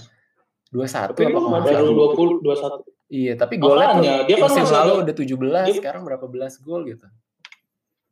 dua 0.73 0.87
satu 0.89 1.13
Tapi 1.15 1.29
apa 1.29 1.41
nggak 1.43 1.63
Baru 1.63 1.77
salah. 1.77 1.93
20, 1.93 2.81
21. 2.81 3.13
Iya, 3.13 3.33
tapi 3.37 3.61
golnya 3.61 3.93
tuh 3.93 4.01
Makanya, 4.01 4.17
dia 4.25 4.37
kan 4.41 4.45
musim 4.49 4.65
masih 4.65 4.73
lalu 4.73 4.89
ada- 4.89 5.01
udah 5.05 5.15
17, 5.15 5.65
dia- 5.69 5.77
sekarang 5.77 6.03
berapa 6.03 6.25
belas 6.25 6.53
gol 6.59 6.89
gitu. 6.89 7.05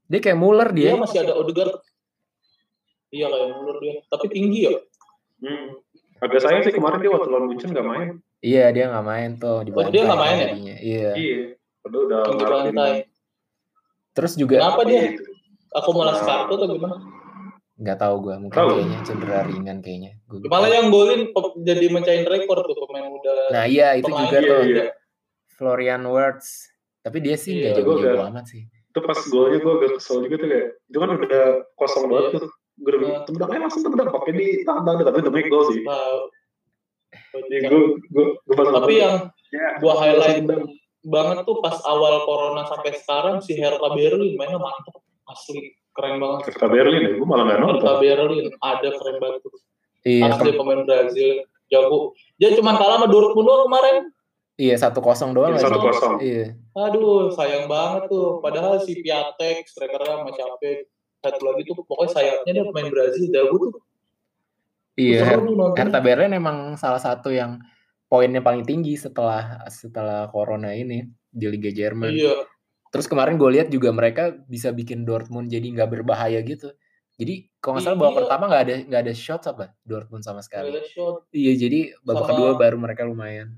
Dia 0.05 0.21
kayak 0.21 0.37
Muller 0.37 0.69
Dia 0.69 0.93
dia. 0.93 1.01
masih 1.01 1.19
ada 1.25 1.33
Odegaard. 1.41 1.73
Iya 3.11 3.27
kayak 3.27 3.47
Muller 3.53 3.77
dia. 3.79 3.95
Tapi 4.07 4.27
tinggi 4.27 4.59
ya. 4.67 4.75
Hmm. 5.41 5.67
Agak 6.21 6.41
sayang 6.41 6.63
sih 6.63 6.71
kemarin 6.71 7.01
dia 7.01 7.11
waktu 7.11 7.29
lawan 7.29 7.49
Munchen 7.49 7.71
nggak 7.71 7.87
main. 7.87 8.09
Iya, 8.41 8.73
dia 8.73 8.85
nggak 8.89 9.07
main 9.07 9.31
tuh 9.37 9.65
di 9.65 9.71
Oh, 9.73 9.89
dia 9.89 10.03
nggak 10.05 10.21
main 10.21 10.37
ya? 10.37 10.49
Iya. 10.77 11.11
Iya. 11.13 11.39
Padahal 11.81 12.03
udah 12.07 12.21
Tinggi 12.25 12.45
bantai. 12.45 12.93
Terus 14.11 14.33
juga 14.37 14.55
Kenapa 14.59 14.83
dia? 14.85 15.01
gitu. 15.11 15.23
Akumulasi 15.71 16.21
Nah. 16.21 16.27
kartu 16.27 16.53
atau 16.57 16.69
gimana? 16.69 16.97
nggak 17.81 17.97
tahu 17.97 18.15
gua, 18.21 18.37
mungkin 18.37 18.61
Tahu. 18.61 18.69
kayaknya 18.77 18.99
cedera 19.01 19.41
ringan 19.41 19.79
kayaknya. 19.81 20.13
Gua. 20.29 20.45
Malah 20.53 20.69
yang 20.69 20.93
golin 20.93 21.33
jadi 21.65 21.87
mencain 21.89 22.29
rekor 22.29 22.61
tuh 22.61 22.77
pemain 22.77 23.09
muda. 23.09 23.33
Nah, 23.49 23.65
iya 23.65 23.97
itu 23.97 24.05
juga 24.07 24.37
Iya, 24.37 24.41
tuh 24.45 24.61
iya. 24.69 24.85
Florian 25.57 26.05
Wirtz. 26.05 26.69
Tapi 27.01 27.25
dia 27.25 27.41
sih 27.41 27.57
Iya, 27.57 27.73
nggak 27.73 27.81
gua 27.81 27.97
jago-jago 27.97 28.23
amat 28.29 28.45
sih. 28.45 28.69
Itu 28.69 29.01
pas 29.01 29.17
golnya 29.25 29.59
gue 29.59 29.73
agak 29.73 29.91
kesel 29.97 30.17
juga 30.21 30.37
tuh 30.37 30.49
kayak, 30.51 30.69
itu 30.85 30.97
kan 30.99 31.09
udah 31.17 31.45
kosong 31.73 32.05
banget 32.05 32.31
Iya. 32.31 32.41
tuh. 32.45 32.51
Gue 32.81 32.91
udah 32.97 33.01
bilang, 33.01 33.23
tendang 33.29 33.49
aja 33.53 33.61
langsung 33.69 33.83
tendang, 33.85 34.09
pakai 34.09 34.33
di 34.33 34.47
tangan 34.65 35.05
tapi 35.05 35.21
demi 35.21 35.43
gol 35.53 35.63
sih. 35.69 35.85
Ya, 37.53 37.69
gue, 37.69 37.83
gue, 38.01 38.25
gue 38.43 38.55
pas 38.57 38.67
tapi 38.71 38.95
yang 38.99 39.29
ya, 39.53 39.69
gua 39.83 39.95
highlight 39.99 40.47
banget 41.07 41.39
tuh 41.47 41.57
pas 41.63 41.77
awal 41.87 42.23
corona 42.27 42.67
sampai 42.67 42.95
sekarang 42.97 43.37
si 43.45 43.55
Hertha 43.59 43.89
Berlin 43.93 44.35
mainnya 44.35 44.59
mantep. 44.59 44.99
Asli 45.29 45.77
keren 45.95 46.19
banget. 46.19 46.51
Serta 46.51 46.67
Berlin 46.67 47.03
ya, 47.07 47.13
gue 47.15 47.27
malah 47.29 47.45
nggak 47.47 47.61
nonton. 47.61 47.85
Hertha 47.85 47.95
Berlin 48.01 48.47
ada 48.63 48.89
keren 48.89 49.17
banget 49.21 49.41
tuh. 49.45 49.55
Iya, 50.01 50.33
asli 50.33 50.51
pemain 50.57 50.83
Brazil 50.89 51.45
jago. 51.71 52.17
Dia 52.41 52.57
cuma 52.59 52.75
kalah 52.75 52.99
sama 52.99 53.07
Dortmund 53.07 53.47
doang 53.47 53.65
kemarin. 53.69 53.97
Iya 54.61 54.77
satu 54.77 55.01
kosong 55.01 55.33
doang. 55.33 55.57
Lagi. 55.57 55.65
satu 55.65 55.79
kosong. 55.81 56.15
Iya. 56.21 56.53
aduh 56.77 57.33
sayang 57.33 57.65
banget 57.65 58.13
tuh. 58.13 58.45
Padahal 58.45 58.77
si 58.85 59.01
Piatek 59.01 59.65
strikernya 59.65 60.21
sama 60.21 60.31
siapa 60.37 60.85
satu 61.21 61.43
lagi 61.45 61.63
tuh 61.63 61.77
pokoknya 61.79 62.11
sayapnya 62.11 62.51
dia 62.51 62.65
pemain 62.65 62.89
Brazil 62.89 63.25
jago 63.29 63.57
tuh 63.61 63.73
Iya. 64.97 65.25
Hertha 65.73 66.01
Berlin 66.01 66.35
emang 66.35 66.77
salah 66.77 67.01
satu 67.01 67.31
yang 67.31 67.57
poinnya 68.05 68.43
paling 68.43 68.67
tinggi 68.67 68.97
setelah 68.97 69.65
setelah 69.67 70.29
corona 70.29 70.75
ini 70.75 71.07
di 71.27 71.47
Liga 71.47 71.71
Jerman. 71.71 72.11
iya 72.11 72.37
Terus 72.91 73.07
kemarin 73.07 73.39
gue 73.39 73.47
lihat 73.49 73.71
juga 73.71 73.95
mereka 73.95 74.35
bisa 74.45 74.75
bikin 74.75 75.07
Dortmund 75.07 75.47
jadi 75.47 75.63
nggak 75.63 75.89
berbahaya 75.95 76.43
gitu. 76.43 76.75
Jadi 77.15 77.49
kalau 77.57 77.79
nggak 77.79 77.85
salah 77.87 77.97
babak 77.97 78.11
Iya. 78.11 78.19
pertama 78.19 78.43
nggak 78.51 78.63
ada 78.63 78.75
nggak 78.83 79.03
ada 79.07 79.15
shot 79.15 79.43
apa 79.47 79.65
Dortmund 79.81 80.21
sama 80.21 80.43
sekali. 80.43 80.69
ada 80.69 80.83
shot 80.83 81.31
Iya 81.31 81.53
jadi 81.57 81.79
babak 82.03 82.19
Sama- 82.21 82.31
kedua 82.35 82.51
baru 82.59 82.77
mereka 82.77 83.03
lumayan. 83.07 83.57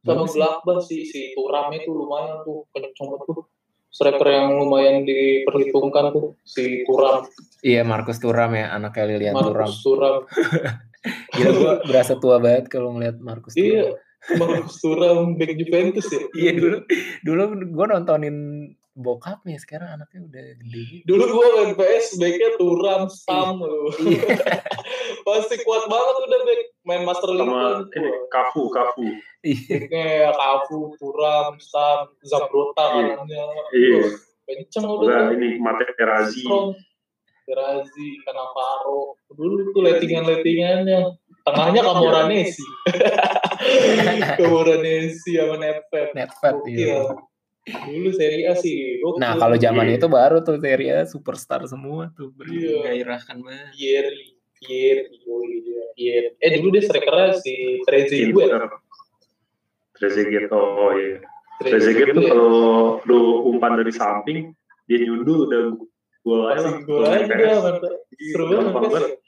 sama. 0.00 0.24
Gladbach 0.24 0.80
sih 0.82 1.04
si 1.04 1.36
Turam 1.36 1.68
itu 1.70 1.92
lumayan 1.92 2.40
tuh 2.40 2.64
kenceng 2.72 3.12
banget 3.12 3.28
tuh 3.28 3.44
striker 3.90 4.26
yang 4.26 4.54
lumayan 4.54 5.02
diperhitungkan 5.02 6.14
tuh 6.14 6.38
si 6.42 6.86
Turam 6.86 7.26
Iya 7.60 7.82
Markus 7.82 8.16
Thuram 8.16 8.54
ya 8.54 8.72
anaknya 8.72 9.04
Lilian. 9.04 9.34
Marcus 9.36 9.82
Turam 9.82 10.24
Gila 11.36 11.50
gue 11.52 11.72
berasa 11.84 12.14
tua 12.16 12.36
banget 12.38 12.68
kalau 12.68 12.92
ngeliat 12.92 13.18
Markus 13.18 13.52
Thuram. 13.52 13.66
iya 13.66 13.84
Marcus 14.36 14.76
Turam 14.78 15.34
back 15.34 15.52
Juventus 15.54 16.06
ya 16.08 16.22
Iya 16.32 16.50
dulu 16.54 16.76
dulu 17.20 17.42
gue 17.66 17.86
nontonin 17.86 18.36
bokapnya 19.00 19.56
sekarang 19.56 19.96
anaknya 19.96 20.20
udah 20.22 20.44
gede 20.56 20.80
gitu. 20.94 21.04
dulu 21.08 21.24
gua 21.32 21.48
main 21.56 21.72
PS 21.74 22.06
backnya 22.16 22.50
Turam 22.54 23.02
Stam 23.08 23.56
lu 23.58 23.88
Iya. 24.06 24.22
pasti 25.26 25.56
kuat 25.60 25.84
banget 25.86 26.16
udah 26.20 26.40
back 26.44 26.60
main 26.82 27.02
Master 27.02 27.30
League 27.30 27.44
Sama 27.44 27.84
ini, 27.90 28.10
Kafu, 28.28 28.62
Kafu. 28.68 29.04
Iya. 29.40 29.74
backnya 29.80 30.08
Kafu 30.32 30.78
Turam 30.96 31.56
Stam 31.56 31.98
Zabrota 32.20 32.84
Iya. 32.92 33.16
kanannya 33.16 33.44
Iya. 33.72 34.02
Kenceng 34.44 34.84
udah 34.84 35.30
ini, 35.32 35.56
Materazzi. 35.58 36.42
strong 36.42 36.74
Terazi, 37.42 38.14
Cannavaro 38.22 39.18
dulu 39.28 39.74
tuh 39.74 39.82
lettingan-lettingannya 39.82 41.02
tengahnya 41.42 41.82
Camoranesi 41.82 42.62
Camoranesi 44.36 45.30
sama 45.38 45.56
Netfet 45.58 46.14
Gokil. 46.14 46.78
iya. 46.78 47.00
Dulu 47.72 48.10
Serie 48.12 48.44
A 48.50 48.54
sih 48.58 48.98
gokil. 49.00 49.20
Nah 49.22 49.34
kalau 49.38 49.56
zaman 49.56 49.86
Iya. 49.88 49.96
itu 50.00 50.06
baru 50.06 50.42
tuh 50.42 50.56
Serie 50.58 50.92
A 50.92 51.08
superstar 51.08 51.64
semua 51.70 52.10
tuh 52.14 52.34
Iya. 52.44 52.84
bergairahkan 52.84 53.36
banget. 53.40 53.70
Pieri 53.74 54.36
Pieri 54.60 56.32
eh 56.40 56.50
dulu 56.56 56.68
dia 56.72 56.82
strikernya 56.84 57.36
si 57.40 57.84
Trezeguet 57.84 58.48
Inter. 58.48 58.72
Trezeguet, 60.00 60.48
oh 60.48 60.96
iya. 60.96 61.20
Trezeguet 61.60 62.16
tuh 62.16 62.24
kalau 62.24 62.52
lu 63.04 63.52
umpan 63.52 63.76
dari 63.76 63.92
samping, 63.92 64.56
dia 64.88 64.96
nyundul 65.04 65.44
udah 65.44 65.62
gol 66.24 66.48
aja 66.48 66.80
gol 66.88 67.04
aja 67.04 67.28
dia, 67.28 67.60
mantap. 67.60 67.92
Seru 68.16 68.44
banget. 68.48 69.20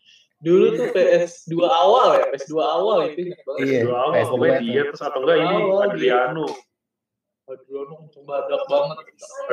Dulu 0.42 0.64
tuh 0.74 0.86
PS2 0.90 1.54
awal 1.62 2.18
ya, 2.18 2.24
PS2 2.34 2.54
awal 2.58 2.98
itu. 3.12 3.30
Iya, 3.62 3.86
Dua 3.86 3.96
awal, 4.10 4.12
PS2 4.16 4.30
pokoknya 4.32 4.58
dia 4.64 4.80
terus 4.90 5.02
atau 5.04 5.18
enggak 5.22 5.36
ini 5.38 5.54
Awal, 5.54 5.78
Adriano. 5.86 6.46
Adriano 7.50 8.06
badak 8.22 8.62
banget. 8.70 8.96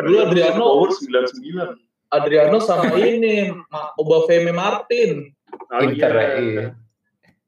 Dulu 0.05 0.17
Adriano, 0.29 0.65
Power 0.77 0.89
99. 0.93 1.89
Adriano 2.09 2.57
sama 2.61 2.93
ini 3.01 3.49
Obafemi 3.97 4.53
Martin. 4.53 5.33
Ah, 5.69 5.81
Inter 5.85 6.13
iya. 6.13 6.21
ya, 6.21 6.37
iya. 6.37 6.65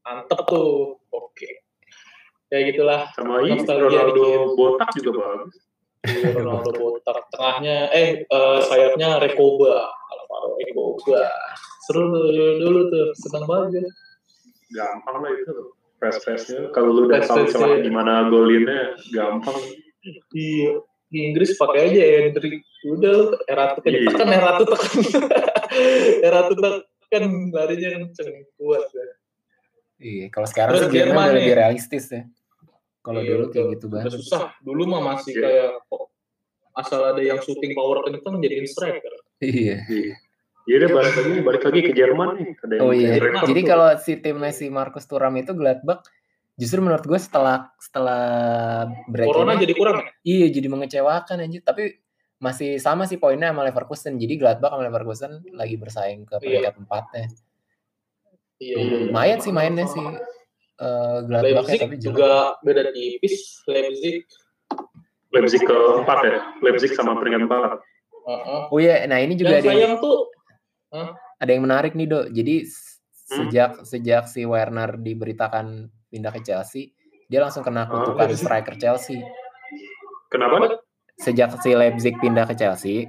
Mantep 0.02 0.40
tuh. 0.50 0.98
Oke. 1.14 1.66
Ya 2.50 2.66
gitulah. 2.66 3.10
Sama 3.14 3.46
ini 3.46 3.62
Ronaldo 3.62 4.58
botak 4.58 4.90
juga 4.98 5.12
bagus. 5.22 5.56
Iya, 6.10 6.42
Ronaldo 6.42 6.72
botak. 6.74 7.30
Tengahnya, 7.30 7.94
eh, 7.94 8.26
eh, 8.26 8.60
sayapnya 8.66 9.22
Rekoba. 9.22 9.90
Alvaro 9.90 10.58
Rekoba. 10.58 11.30
Seru 11.86 12.10
dulu 12.58 12.90
tuh. 12.90 13.14
Seneng 13.18 13.46
banget. 13.46 13.86
Gampang 14.74 15.22
lah 15.22 15.32
itu. 15.38 15.78
Press-pressnya. 16.02 16.74
Kalau 16.74 16.98
lu 16.98 17.02
udah 17.06 17.22
tahu 17.22 17.46
celah 17.46 17.78
gimana 17.86 18.26
golinnya, 18.34 18.98
gampang. 19.14 19.54
Di, 20.04 20.50
di 21.08 21.20
Inggris 21.22 21.54
pakai 21.54 21.94
aja 21.94 22.02
Hendrik. 22.26 22.66
Udah, 22.84 23.12
lu 23.14 23.26
era 23.46 23.74
tuh 23.74 23.82
Iya. 23.86 24.10
tekan, 24.10 24.28
era 24.28 24.50
tuh 24.58 24.68
tekan. 24.68 24.92
era 26.28 26.40
tuh 26.50 26.58
tekan, 26.58 27.24
larinya 27.54 27.90
kenceng. 27.96 28.46
Kuat 28.56 28.86
ya. 28.90 29.06
Iya, 30.02 30.26
kalau 30.34 30.48
sekarang 30.50 30.74
Terus 30.76 30.90
sih 30.90 30.98
Jerman 30.98 31.28
lebih 31.32 31.54
realistis 31.54 32.06
ya. 32.10 32.26
Kalau 33.02 33.22
Iya, 33.22 33.30
dulu 33.32 33.46
kayak 33.50 33.66
gitu 33.78 33.86
banget. 33.88 34.12
susah. 34.16 34.50
Dulu 34.60 34.82
mah 34.88 35.02
masih 35.14 35.34
Iya. 35.34 35.42
kayak 35.42 35.70
kok 35.86 36.04
asal 36.72 37.02
ada 37.04 37.22
yang 37.22 37.38
shooting 37.38 37.74
power 37.74 38.02
kenceng 38.02 38.42
jadiin 38.42 38.66
striker. 38.66 39.14
Iya. 39.38 39.86
Iya. 39.86 40.16
Ya 40.62 40.76
udah 40.78 40.90
balik 40.94 41.14
lagi, 41.18 41.32
balik 41.42 41.64
lagi 41.66 41.80
ke 41.82 41.92
Jerman 41.92 42.30
nih. 42.38 42.48
Ada 42.56 42.74
yang 42.78 42.82
Oh 42.82 42.94
iya. 42.94 43.18
Jadi 43.18 43.62
kalau 43.62 43.90
si 43.98 44.14
timnya 44.18 44.50
si 44.50 44.70
Marcus 44.70 45.06
Thuram 45.06 45.34
itu 45.36 45.54
Gladbach 45.54 46.06
justru 46.60 46.80
menurut 46.84 47.04
gue 47.04 47.20
setelah 47.20 47.72
setelah 47.80 48.24
break 49.08 49.28
Corona 49.28 49.56
ini, 49.56 49.64
jadi 49.68 49.74
kurang 49.76 49.98
ya? 50.00 50.06
iya 50.24 50.48
jadi 50.52 50.68
mengecewakan 50.68 51.38
anjir. 51.44 51.62
Tapi 51.64 52.00
masih 52.42 52.82
sama 52.82 53.06
sih 53.06 53.22
poinnya 53.22 53.54
sama 53.54 53.68
Leverkusen. 53.68 54.18
Jadi 54.18 54.34
Gladbach 54.40 54.74
sama 54.74 54.88
Leverkusen 54.88 55.46
lagi 55.54 55.76
bersaing 55.78 56.26
ke 56.26 56.36
peringkat 56.42 56.76
empatnya. 56.82 57.26
Iya, 58.62 58.76
iya. 58.78 58.98
Lumayan 59.10 59.40
sih 59.42 59.52
mainnya 59.54 59.86
sih. 59.90 60.06
Eh 60.82 61.18
Gladbach 61.26 61.70
ya, 61.70 61.78
Leipzig 61.78 61.82
tapi 61.82 61.96
juga 62.02 62.58
beda 62.66 62.92
tipis. 62.92 63.62
Leipzig. 63.70 64.26
Leipzig 65.32 65.62
keempat 65.64 66.20
ya, 66.28 66.40
Leipzig 66.60 66.92
sama 66.92 67.16
peringkat 67.16 67.48
empat. 67.48 67.80
Heeh. 68.22 68.62
Oh 68.70 68.78
iya, 68.78 69.08
nah 69.08 69.18
ini 69.18 69.34
juga 69.34 69.58
ada 69.58 69.66
yang, 69.66 69.80
sayang 69.80 69.94
tuh 70.04 70.30
ada 71.42 71.50
yang 71.50 71.64
menarik 71.64 71.96
nih, 71.98 72.06
Dok. 72.06 72.26
Jadi 72.36 72.56
Hmm? 73.32 73.48
sejak 73.48 73.72
sejak 73.88 74.24
si 74.28 74.44
Werner 74.44 75.00
diberitakan 75.00 75.88
pindah 76.12 76.36
ke 76.36 76.44
Chelsea, 76.44 76.92
dia 77.32 77.40
langsung 77.40 77.64
kena 77.64 77.88
kutukan 77.88 78.28
iya. 78.28 78.36
striker 78.36 78.76
Chelsea. 78.76 79.24
Kenapa? 80.28 80.84
Sejak 81.16 81.56
si 81.64 81.72
Leipzig 81.72 82.20
pindah 82.20 82.44
ke 82.44 82.56
Chelsea, 82.60 83.08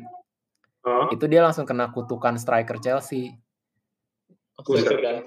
Oh, 0.83 1.07
itu 1.15 1.31
dia 1.31 1.47
langsung 1.47 1.63
kena 1.63 1.95
kutukan 1.95 2.35
striker 2.35 2.83
Chelsea. 2.83 3.39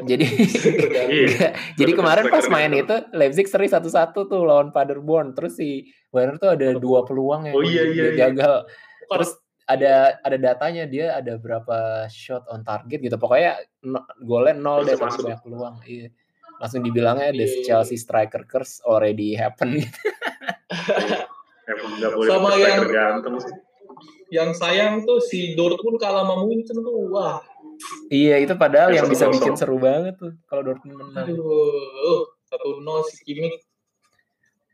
Jadi 0.03 0.25
iya. 1.15 1.55
jadi 1.79 1.91
kemarin 1.95 2.27
pas 2.27 2.45
main 2.51 2.71
itu 2.75 2.95
Leipzig 3.15 3.47
seri 3.47 3.71
satu-satu 3.71 4.27
tuh 4.27 4.43
lawan 4.43 4.75
Paderborn. 4.75 5.31
Terus 5.31 5.55
si 5.55 5.87
Werner 6.11 6.35
tuh 6.39 6.59
ada 6.59 6.75
dua 6.75 7.07
peluang 7.07 7.51
yang 7.51 7.55
Oh, 7.55 7.63
iya, 7.63 7.87
iya, 7.87 7.91
dia 7.91 8.03
iya. 8.11 8.19
gagal. 8.29 8.67
Terus 9.07 9.31
ada 9.65 10.19
ada 10.21 10.37
datanya 10.37 10.83
dia 10.85 11.17
ada 11.17 11.39
berapa 11.39 12.05
shot 12.11 12.43
on 12.51 12.67
target 12.67 12.99
gitu. 12.99 13.15
Pokoknya 13.15 13.63
golnya 14.27 14.59
nol 14.59 14.83
deh 14.83 14.99
banyak 14.99 15.39
peluang. 15.39 15.79
Iya. 15.87 16.11
Langsung 16.57 16.81
dibilangnya 16.81 17.31
the 17.31 17.43
Iya. 17.43 17.61
Chelsea 17.63 17.95
striker 17.95 18.43
curse 18.43 18.79
already 18.81 19.35
happen 19.35 19.75
gitu. 19.77 19.99
Sama 22.25 22.55
yang- 22.55 22.87
ganteng 22.87 23.35
sih. 23.39 23.55
Yang 24.33 24.57
sayang 24.57 25.05
tuh 25.05 25.21
si 25.21 25.53
Dortmund 25.53 26.01
kalah 26.01 26.25
sama 26.25 26.41
Munchen 26.41 26.75
tuh. 26.75 27.07
Wah. 27.09 27.39
Iya, 28.07 28.39
itu 28.39 28.55
padahal 28.55 28.89
Yang 28.89 28.97
yang 28.97 29.07
bisa 29.11 29.25
bikin 29.29 29.53
seru 29.55 29.77
banget 29.77 30.15
tuh 30.15 30.33
kalau 30.45 30.63
Dortmund 30.63 30.95
menang. 30.97 31.27
Aduh. 31.27 32.25
Satu 32.45 32.79
nol 32.81 33.03
si 33.05 33.21
Kimmich. 33.23 33.61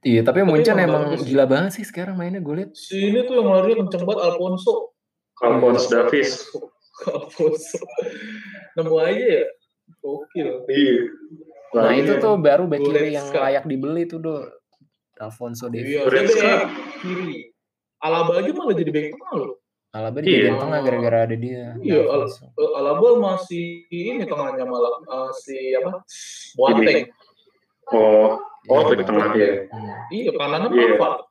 Iya, 0.02 0.26
tapi 0.26 0.42
Munchen 0.42 0.76
emang 0.76 1.14
bagus. 1.14 1.22
gila 1.24 1.46
banget 1.46 1.78
sih 1.78 1.86
sekarang 1.86 2.18
mainnya 2.18 2.42
gue 2.42 2.56
liat. 2.58 2.72
Si 2.74 2.98
ini 2.98 3.22
tuh 3.22 3.38
yang 3.38 3.54
larinya 3.54 3.86
kenceng 3.86 4.02
banget 4.02 4.22
Alfonso. 4.28 4.98
Alphonse 5.42 5.86
Davies. 5.90 6.32
Alfonso. 7.06 7.78
Nemu 8.74 8.96
aja 8.98 9.26
ya. 9.38 9.46
Gokil. 10.00 10.50
Iya. 10.66 10.98
Nah, 11.72 11.92
itu 11.96 12.20
tuh 12.20 12.36
baru 12.36 12.68
back 12.68 12.82
kiri 12.84 13.16
yang 13.16 13.28
layak 13.32 13.64
dibeli 13.64 14.04
tuh, 14.04 14.20
Do. 14.20 14.36
Alfonso 15.22 15.70
Davies. 15.70 16.02
Iya, 16.02 16.02
dia 16.10 16.22
back 16.26 16.70
kiri. 17.00 17.54
Alaba 18.02 18.42
aja 18.42 18.52
malah 18.52 18.74
jadi 18.74 18.92
back 18.92 19.08
tengah 19.14 19.32
loh. 19.38 19.52
Alaba 19.92 20.18
Iya. 20.24 20.26
di 20.26 20.56
tengah 20.58 20.80
gara-gara 20.82 21.18
ada 21.30 21.36
dia. 21.38 21.64
Iya, 21.78 22.00
Al- 22.10 22.74
Alaba 22.80 23.08
masih 23.22 23.86
ini 23.92 24.24
tengahnya 24.26 24.66
malah 24.66 24.94
eh, 25.04 25.32
si 25.38 25.58
apa? 25.78 26.02
Boateng. 26.58 27.12
Oh, 27.92 28.40
oh 28.68 28.82
Iya, 28.82 28.88
back 28.90 29.02
tengah 29.06 29.28
ya. 29.38 29.52
Hmm. 29.70 29.92
Iya, 30.10 30.32
kanannya 30.36 30.70
Iya. 30.74 30.96
Pavard. 30.98 31.22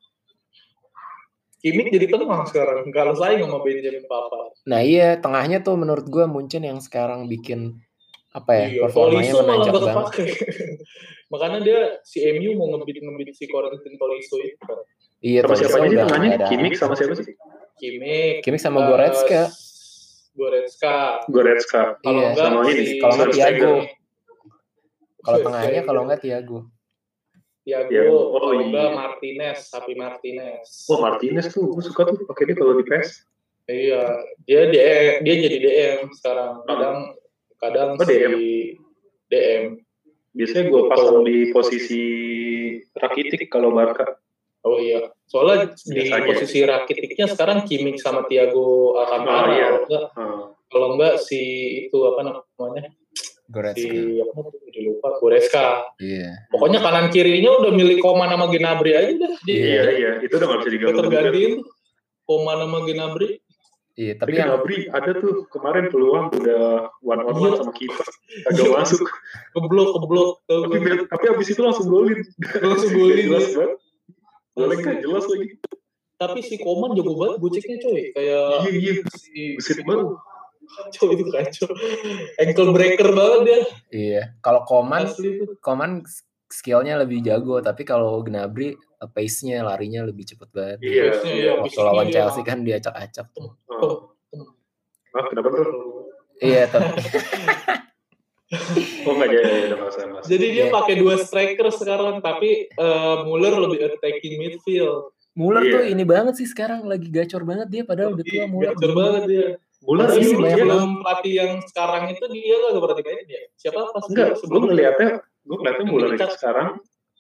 Kimmich 1.61 1.92
jadi 1.92 2.07
tengah 2.09 2.40
sekarang. 2.48 2.88
Kalau 2.88 3.12
saing 3.12 3.44
sama 3.44 3.61
Benjamin 3.61 4.05
Pavard. 4.09 4.57
Nah 4.64 4.81
iya, 4.81 5.20
tengahnya 5.20 5.61
tuh 5.61 5.76
menurut 5.76 6.09
gua 6.09 6.24
Munchen 6.24 6.64
yang 6.64 6.81
sekarang 6.81 7.29
bikin 7.29 7.76
apa 8.30 8.50
ya 8.54 8.66
Iya, 8.70 8.80
performanya 8.86 9.18
Tolisso 9.18 9.34
malah 9.34 9.46
menanjak 9.46 9.72
gak 9.72 9.82
banget. 9.82 10.06
kepake. 10.06 10.24
Makanya 11.32 11.58
dia 11.62 11.80
si 12.02 12.18
MU 12.30 12.50
mau 12.54 12.66
ngebit-ngebit 12.74 13.28
si 13.34 13.44
Corentin 13.46 13.94
Tolisso 13.98 14.36
itu. 14.38 14.54
kan. 14.62 14.78
Iya, 15.20 15.40
Sama 15.42 15.48
Tolisso 15.50 15.66
siapa 15.66 15.86
aja 15.86 15.98
ada. 16.06 16.46
Kimmich 16.46 16.76
sama 16.78 16.94
siapa 16.94 17.14
sih? 17.18 17.34
Kimmich. 17.76 18.40
Kimmich 18.46 18.62
sama 18.62 18.86
Goretzka. 18.86 19.50
Goretzka. 20.32 21.26
Goretzka. 21.26 21.82
Kalau 22.00 22.20
Iya, 22.22 22.28
enggak 22.32 22.46
sama 22.46 22.60
ini, 22.70 22.84
kalau 22.98 23.14
enggak. 23.18 23.30
Thiago. 23.34 23.72
Kalau 25.20 25.38
tengahnya 25.44 25.80
kalau 25.84 26.00
enggak 26.08 26.20
Thiago. 26.24 26.58
Thiago, 27.60 27.88
Thiago. 27.92 28.16
Oh, 28.16 28.40
kalau 28.40 28.64
iya. 28.64 28.88
Martinez, 28.88 29.58
Sapi 29.68 29.92
Martinez. 29.92 30.88
Oh 30.88 30.96
Martinez 30.96 31.44
tuh, 31.52 31.68
gue 31.68 31.84
suka 31.84 32.08
tuh 32.08 32.24
pakai 32.24 32.48
dia 32.48 32.56
kalau 32.56 32.72
di 32.72 32.88
PES. 32.88 33.28
Iya, 33.68 34.02
dia 34.48 34.60
DM, 34.66 35.14
dia 35.20 35.34
jadi 35.44 35.56
DM 35.60 35.98
sekarang. 36.16 36.64
Kadang 36.64 36.96
kadang 37.61 37.94
Oh, 37.94 38.03
si 38.03 38.11
DM. 38.11 38.33
DM. 39.29 39.64
Biasanya 40.31 40.64
gue 40.66 40.83
pasang 40.87 41.20
di 41.23 41.37
posisi 41.51 42.03
Rakitic 42.90 43.46
kalau 43.46 43.70
Barca. 43.70 44.16
Oh 44.62 44.77
iya. 44.77 45.09
Soalnya 45.25 45.73
di 45.75 46.05
Biasanya. 46.05 46.27
posisi 46.27 46.59
Rakiticnya 46.61 47.27
sekarang 47.27 47.59
Kimmich 47.64 47.99
sama 47.99 48.25
Thiago 48.25 48.96
Alcantara. 48.96 49.42
Oh, 49.42 49.51
iya. 49.51 49.68
Kalau 49.70 49.81
enggak, 49.83 50.05
Hmm. 50.14 50.42
kalau 50.68 50.87
enggak 50.94 51.14
si 51.18 51.40
itu 51.83 51.99
apa 52.05 52.20
namanya? 52.23 52.85
Goretzka. 53.51 53.83
Si 53.83 54.20
apa 54.20 54.38
tuh? 54.38 54.61
Jadi 54.62 54.81
lupa 54.87 55.09
Goretzka. 55.16 55.66
Iya. 55.99 56.46
Pokoknya 56.49 56.79
kanan 56.79 57.11
kirinya 57.11 57.51
udah 57.59 57.73
milik 57.73 57.99
Koman 57.99 58.31
sama 58.31 58.46
Gnabry 58.46 58.92
aja 58.94 59.12
dah. 59.16 59.33
Iya, 59.44 59.83
iya. 59.90 60.11
Itu 60.23 60.38
udah 60.38 60.46
gak 60.46 60.59
bisa 60.62 60.70
diganggu. 60.70 60.99
tergantiin 61.03 61.53
tuh. 61.59 61.66
Koman 62.23 62.59
sama 62.61 62.79
Gnabry. 62.85 63.42
Iya, 64.00 64.16
Tapi 64.16 64.32
tapi 64.32 64.40
yang 64.40 64.48
Gnabry 64.56 64.78
ada 64.88 65.10
tuh 65.20 65.44
kemarin 65.52 65.92
peluang 65.92 66.32
udah 66.32 66.88
one 67.04 67.20
on 67.20 67.36
one 67.36 67.52
sama 67.60 67.72
kiper. 67.76 68.06
Agak 68.48 68.72
masuk. 68.72 69.04
Keblok, 69.52 69.88
keblok. 69.92 70.30
Tapi, 70.48 70.76
gue. 70.80 71.04
tapi 71.04 71.24
abis 71.28 71.48
itu 71.52 71.60
langsung 71.60 71.92
golin. 71.92 72.16
Langsung 72.64 72.96
golin, 72.96 73.28
Jelas 73.28 73.44
iya. 73.44 73.56
banget. 73.60 73.72
Golin 74.56 74.78
kan 74.80 74.96
jelas 75.04 75.24
lagi. 75.28 75.48
Tapi 76.16 76.38
si 76.40 76.54
Koman 76.56 76.96
jago 76.96 77.12
banget 77.12 77.36
goceknya 77.44 77.76
coy. 77.84 78.02
Kayak 78.16 78.48
Iya, 78.64 78.70
iya. 78.72 78.92
si 79.12 79.60
Buset 79.60 79.78
banget. 79.84 80.08
kacau 80.80 81.06
itu 81.12 81.24
kacau. 81.28 81.68
Ankle 82.40 82.70
breaker 82.72 83.10
banget 83.12 83.40
dia. 83.44 83.60
iya. 83.92 84.22
Kalau 84.40 84.64
Koman. 84.64 85.12
Koman 85.60 86.08
skillnya 86.50 86.98
lebih 86.98 87.22
jago, 87.22 87.62
tapi 87.62 87.86
kalau 87.86 88.18
Gnabry 88.20 88.74
eh, 88.74 89.10
pace-nya 89.10 89.62
larinya 89.62 90.02
lebih 90.04 90.26
cepet 90.26 90.50
banget. 90.50 90.78
Iya. 90.82 91.02
Pace-nya, 91.14 91.32
iya. 91.32 91.50
Waktu 91.56 91.64
Pace-nya, 91.70 91.86
lawan 91.86 92.06
iya. 92.06 92.12
Chelsea 92.18 92.42
kan 92.42 92.58
dia 92.66 92.74
acak-acak 92.82 93.26
tuh. 93.32 93.50
Oh. 93.70 93.96
Ah, 95.10 95.24
kenapa 95.26 95.48
tuh? 95.50 95.66
Iya, 96.40 96.62
tapi 96.66 96.90
Oh 99.06 99.14
enggak 99.14 99.30
usah 99.94 100.10
mas. 100.10 100.26
Jadi 100.26 100.46
dia 100.50 100.66
Iya. 100.66 100.74
pakai 100.74 100.94
dua 100.98 101.14
striker 101.22 101.70
sekarang, 101.70 102.18
tapi 102.18 102.66
eh, 102.66 103.16
Muller 103.22 103.54
lebih 103.62 103.78
attacking 103.86 104.42
midfield. 104.42 105.14
Muller 105.38 105.62
Iya. 105.62 105.72
tuh 105.78 105.82
ini 105.86 106.02
banget 106.02 106.34
sih 106.42 106.50
sekarang 106.50 106.82
lagi 106.90 107.06
gacor 107.14 107.46
banget 107.46 107.70
dia 107.70 107.82
padahal 107.86 108.18
udah 108.18 108.26
tua 108.26 108.44
Muller. 108.50 108.74
Gacor 108.74 108.92
banget 108.98 109.22
dia. 109.30 109.48
Tapi 109.80 110.20
sih 110.20 110.36
banyak 110.36 110.60
dia 110.60 110.64
sebelum 110.66 110.90
pelatih 111.00 111.32
yang 111.40 111.52
sekarang 111.64 112.02
itu 112.12 112.24
dia 112.28 112.52
gak 112.58 112.82
berarti 112.84 113.02
main 113.06 113.26
ya. 113.30 113.42
Siapa 113.56 113.80
pas 113.94 114.04
enggak, 114.10 114.28
sebelum 114.36 114.62
ngeliatnya 114.68 115.10
gue 115.44 115.57
bulan 115.88 116.11
dipecat. 116.14 116.31
sekarang 116.37 116.68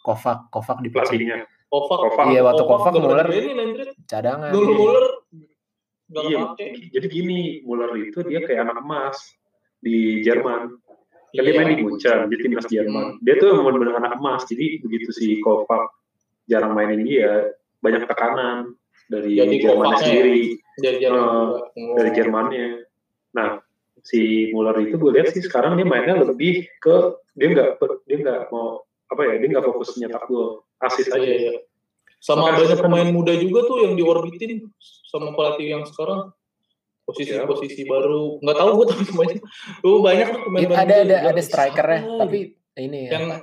Kovac, 0.00 0.48
Kovac 0.48 0.80
di 0.80 0.88
pelatihnya. 0.88 1.44
Kovac. 1.68 1.98
Kovac. 2.08 2.26
Iya, 2.32 2.40
waktu 2.40 2.62
Kovac 2.64 2.92
Kovac 2.92 3.02
Muller 3.04 3.28
cadangan. 4.08 4.50
Dulu 4.50 4.72
Muller 4.74 5.06
nggak 6.10 6.24
Iya, 6.26 6.38
jadi 6.90 7.06
gini, 7.06 7.62
Muller 7.62 7.94
itu 8.00 8.18
dia 8.26 8.42
kayak 8.42 8.66
anak 8.66 8.82
emas 8.82 9.16
di 9.78 10.24
Jerman. 10.26 10.74
Kan 11.30 11.46
dia 11.46 11.46
Iya. 11.46 11.62
main 11.62 11.78
di 11.78 11.84
Munchen, 11.86 12.18
di 12.26 12.36
timnas 12.42 12.66
Jerman. 12.66 13.22
Dia 13.22 13.38
tuh 13.38 13.54
emang 13.54 13.78
bener 13.78 14.02
anak 14.02 14.18
emas, 14.18 14.42
jadi 14.50 14.82
begitu 14.82 15.14
si 15.14 15.38
Kovac 15.38 15.94
jarang 16.50 16.74
mainin 16.74 17.06
dia, 17.06 17.54
banyak 17.78 18.10
tekanan 18.10 18.74
dari 19.06 19.38
Jadi 19.38 19.62
Jermannya 19.62 19.94
Kovacnya 19.94 20.02
sendiri, 20.02 20.42
Jerman 20.82 21.22
Eh, 21.78 21.94
dari 21.94 22.10
Jermannya. 22.18 22.66
Nah, 23.38 23.59
si 24.02 24.20
Muller 24.50 24.76
itu 24.80 24.96
gue 24.96 25.10
lihat 25.12 25.30
sih 25.30 25.40
sekarang 25.40 25.74
dia 25.74 25.84
mainnya 25.84 26.16
lebih 26.16 26.66
ke 26.76 26.94
dia 27.32 27.48
nggak 27.48 27.68
dia 28.04 28.16
nggak 28.18 28.40
mau 28.48 28.80
apa 29.06 29.20
ya 29.24 29.34
dia 29.36 29.48
nggak 29.50 29.64
fokus 29.64 29.96
nyetak 29.96 30.24
gol 30.24 30.64
asis 30.78 31.06
aja 31.08 31.20
Iya, 31.20 31.36
iya. 31.36 31.54
Sama 32.16 32.46
Makanya 32.46 32.56
banyak 32.58 32.76
kan- 32.76 32.84
pemain 32.84 33.10
muda 33.10 33.32
juga 33.34 33.60
tuh 33.64 33.76
yang 33.80 33.94
diorbitin 33.94 34.68
sama 35.04 35.32
pelatih 35.32 35.66
yang 35.70 35.82
sekarang 35.82 36.32
posisi-posisi 37.02 37.82
baru 37.84 38.38
nggak 38.38 38.56
tahu 38.56 38.70
gue 38.70 38.86
tapi 38.88 39.02
semuanya 39.04 39.36
tuh 39.80 39.96
banyak 39.98 40.26
tuh 40.28 40.40
pemain 40.44 40.62
It- 40.62 40.76
ada 40.76 40.94
ada 41.00 41.16
ada 41.26 41.40
strikernya 41.40 42.00
tapi 42.18 42.38
ini 42.76 43.00
yang 43.08 43.24
apa, 43.26 43.36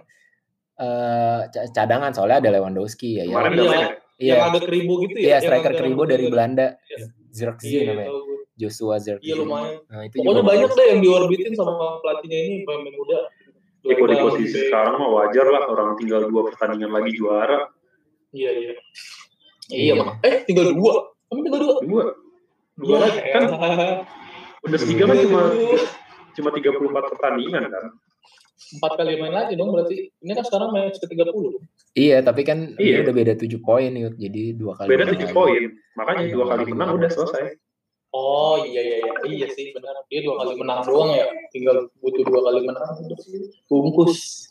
eh, 0.78 1.40
ca- 1.50 1.70
cadangan 1.74 2.12
soalnya 2.12 2.38
ada 2.40 2.50
Lewandowski 2.52 3.18
ya. 3.18 3.24
ya. 3.24 3.34
Iya. 3.50 3.80
Iya, 4.18 4.34
yang 4.34 4.50
agak 4.50 4.66
keribu 4.66 4.94
gitu 5.04 5.16
ya 5.16 5.22
iya 5.22 5.30
yang 5.32 5.44
striker 5.44 5.72
rambut 5.76 6.08
dari. 6.08 6.26
Belanda, 6.26 6.68
Iya. 6.84 6.98
Zirkzee 7.30 7.70
iya 7.70 7.78
iya, 7.78 7.90
namanya, 7.92 8.10
tahu. 8.10 8.22
Joshua 8.58 8.98
Zirkzee. 8.98 9.22
iya 9.24 9.36
lumayan. 9.36 9.80
Nah 9.86 10.02
itu 10.04 10.18
pokoknya 10.18 10.44
banyak 10.44 10.70
deh 10.72 10.86
yang 10.90 11.00
diorbitin 11.00 11.54
sama 11.54 11.74
pelatihnya 12.02 12.38
ini 12.40 12.56
pemain 12.62 12.90
muda. 12.90 13.20
Ya, 13.82 13.94
kalau 13.94 14.10
di 14.10 14.18
posisi 14.20 14.58
sekarang 14.66 14.98
mah 14.98 15.10
wajar 15.14 15.46
lah 15.46 15.64
orang 15.66 15.96
tinggal 15.96 16.26
dua 16.26 16.42
pertandingan 16.46 16.92
lagi 16.92 17.12
juara. 17.14 17.70
Iya 18.32 18.52
iya. 18.52 18.74
Iya 19.68 19.94
Iya. 19.94 19.94
mak. 19.98 20.20
eh 20.22 20.36
tinggal 20.44 20.74
dua. 20.74 20.94
Kamu 21.28 21.40
tinggal 21.42 21.62
dua? 21.62 21.76
Dua. 21.82 22.04
Dua 22.76 22.88
Iya, 22.90 23.00
lagi 23.00 23.20
kan? 23.28 23.44
Kan 24.58 24.66
Bundesliga 24.66 25.06
kan 25.06 25.18
cuma 25.20 25.42
cuma 26.34 26.50
34 26.52 27.12
pertandingan 27.14 27.64
kan? 27.68 27.86
Empat 28.70 28.92
kali 28.96 29.16
main 29.16 29.32
lagi 29.32 29.54
dong 29.54 29.70
berarti 29.70 30.10
ini 30.12 30.32
kan 30.34 30.44
sekarang 30.44 30.70
match 30.72 30.98
ke 30.98 31.08
30 31.08 31.30
Iya, 31.94 32.18
tapi 32.20 32.42
kan 32.42 32.74
Iya. 32.76 33.06
udah 33.06 33.14
beda 33.14 33.34
7 33.34 33.58
poin 33.60 33.90
Yud. 33.90 34.18
Jadi 34.18 34.54
dua 34.54 34.74
kali. 34.76 34.90
beda 34.90 35.04
tujuh 35.08 35.30
poin. 35.30 35.62
Makanya 35.96 36.24
Iya, 36.24 36.34
dua 36.34 36.46
kali 36.50 36.64
menang. 36.68 36.90
udah 36.94 37.08
selesai 37.08 37.44
Oh 38.10 38.56
iya 38.60 38.80
iya 38.80 38.98
iya 39.00 39.14
iya 39.26 39.48
sih 39.50 39.72
benar 39.72 40.00
dia 40.06 40.20
dua 40.22 40.36
kali 40.38 40.56
menang 40.56 40.80
doang 40.82 41.12
ya 41.12 41.28
tinggal 41.50 41.92
butuh 41.98 42.24
dua 42.24 42.40
kali 42.42 42.60
menang 42.64 42.88
bungkus 43.66 44.48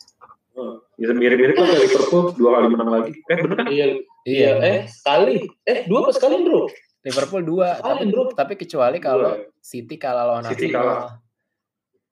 ya 0.95 1.11
mirip-mirip 1.11 1.53
kan 1.53 1.65
kayak 1.65 1.81
Liverpool 1.83 2.23
dua 2.33 2.49
kali 2.51 2.67
menang 2.69 2.89
lagi 2.91 3.11
eh 3.23 3.37
bener 3.37 3.55
kan 3.55 3.67
iya 3.67 3.85
Iya. 4.23 4.51
iya 4.51 4.51
eh 4.59 4.79
sekali 4.85 5.35
eh 5.63 5.85
dua 5.85 6.01
apa 6.01 6.11
sekali 6.11 6.41
bro 6.41 6.65
Liverpool 6.99 7.39
dua, 7.41 7.79
Ah, 7.79 7.95
tapi, 7.95 8.03
bro. 8.05 8.27
tapi 8.31 8.53
kecuali 8.57 8.99
kalau 8.99 9.31
Dua. 9.31 9.47
City 9.57 9.95
kalah 9.95 10.27
lawan 10.27 10.43
City 10.45 10.67
Arsenal. 10.67 10.75
kalah. 10.75 11.01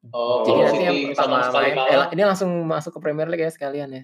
oh 0.07 0.39
Jadi 0.39 0.47
kalau 0.47 0.63
nanti 0.63 0.79
yang 0.79 0.95
City 0.95 1.09
pertama 1.11 1.35
sama 1.35 1.43
sekali 1.43 1.69
main, 1.73 1.91
eh, 1.91 2.07
ini 2.09 2.23
langsung 2.23 2.49
masuk 2.63 2.91
ke 2.93 2.99
Premier 3.01 3.27
League 3.27 3.43
ya 3.43 3.51
sekalian 3.51 3.89
ya. 3.91 4.03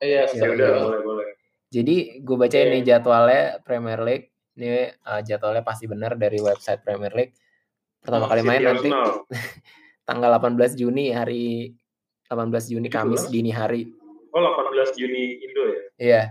iya 0.00 0.20
ya 0.20 0.22
sekali 0.26 0.58
udah 0.58 0.68
boleh 0.82 1.00
boleh 1.00 1.26
Jadi 1.70 1.94
gue 2.18 2.36
bacain 2.36 2.66
Iya. 2.66 2.72
nih 2.72 2.82
jadwalnya 2.84 3.42
Premier 3.60 4.00
League. 4.00 4.26
Ini 4.54 4.66
uh, 5.02 5.20
jadwalnya 5.20 5.60
pasti 5.60 5.84
benar 5.84 6.14
dari 6.14 6.38
website 6.38 6.80
Premier 6.80 7.10
League. 7.10 7.34
Pertama 7.98 8.26
Oh, 8.26 8.30
kali 8.30 8.42
main 8.42 8.60
nanti 8.60 8.88
tanggal 10.08 10.30
18 10.36 10.76
Juni 10.76 11.10
hari 11.10 11.72
18 12.28 12.52
Juni 12.70 12.88
Kamis 12.88 13.26
17? 13.26 13.32
dini 13.32 13.50
hari. 13.50 13.82
oh 14.30 14.40
18 14.40 14.98
Juni 14.98 15.24
Indo 15.40 15.62
ya 15.64 15.80
Iya. 15.96 16.22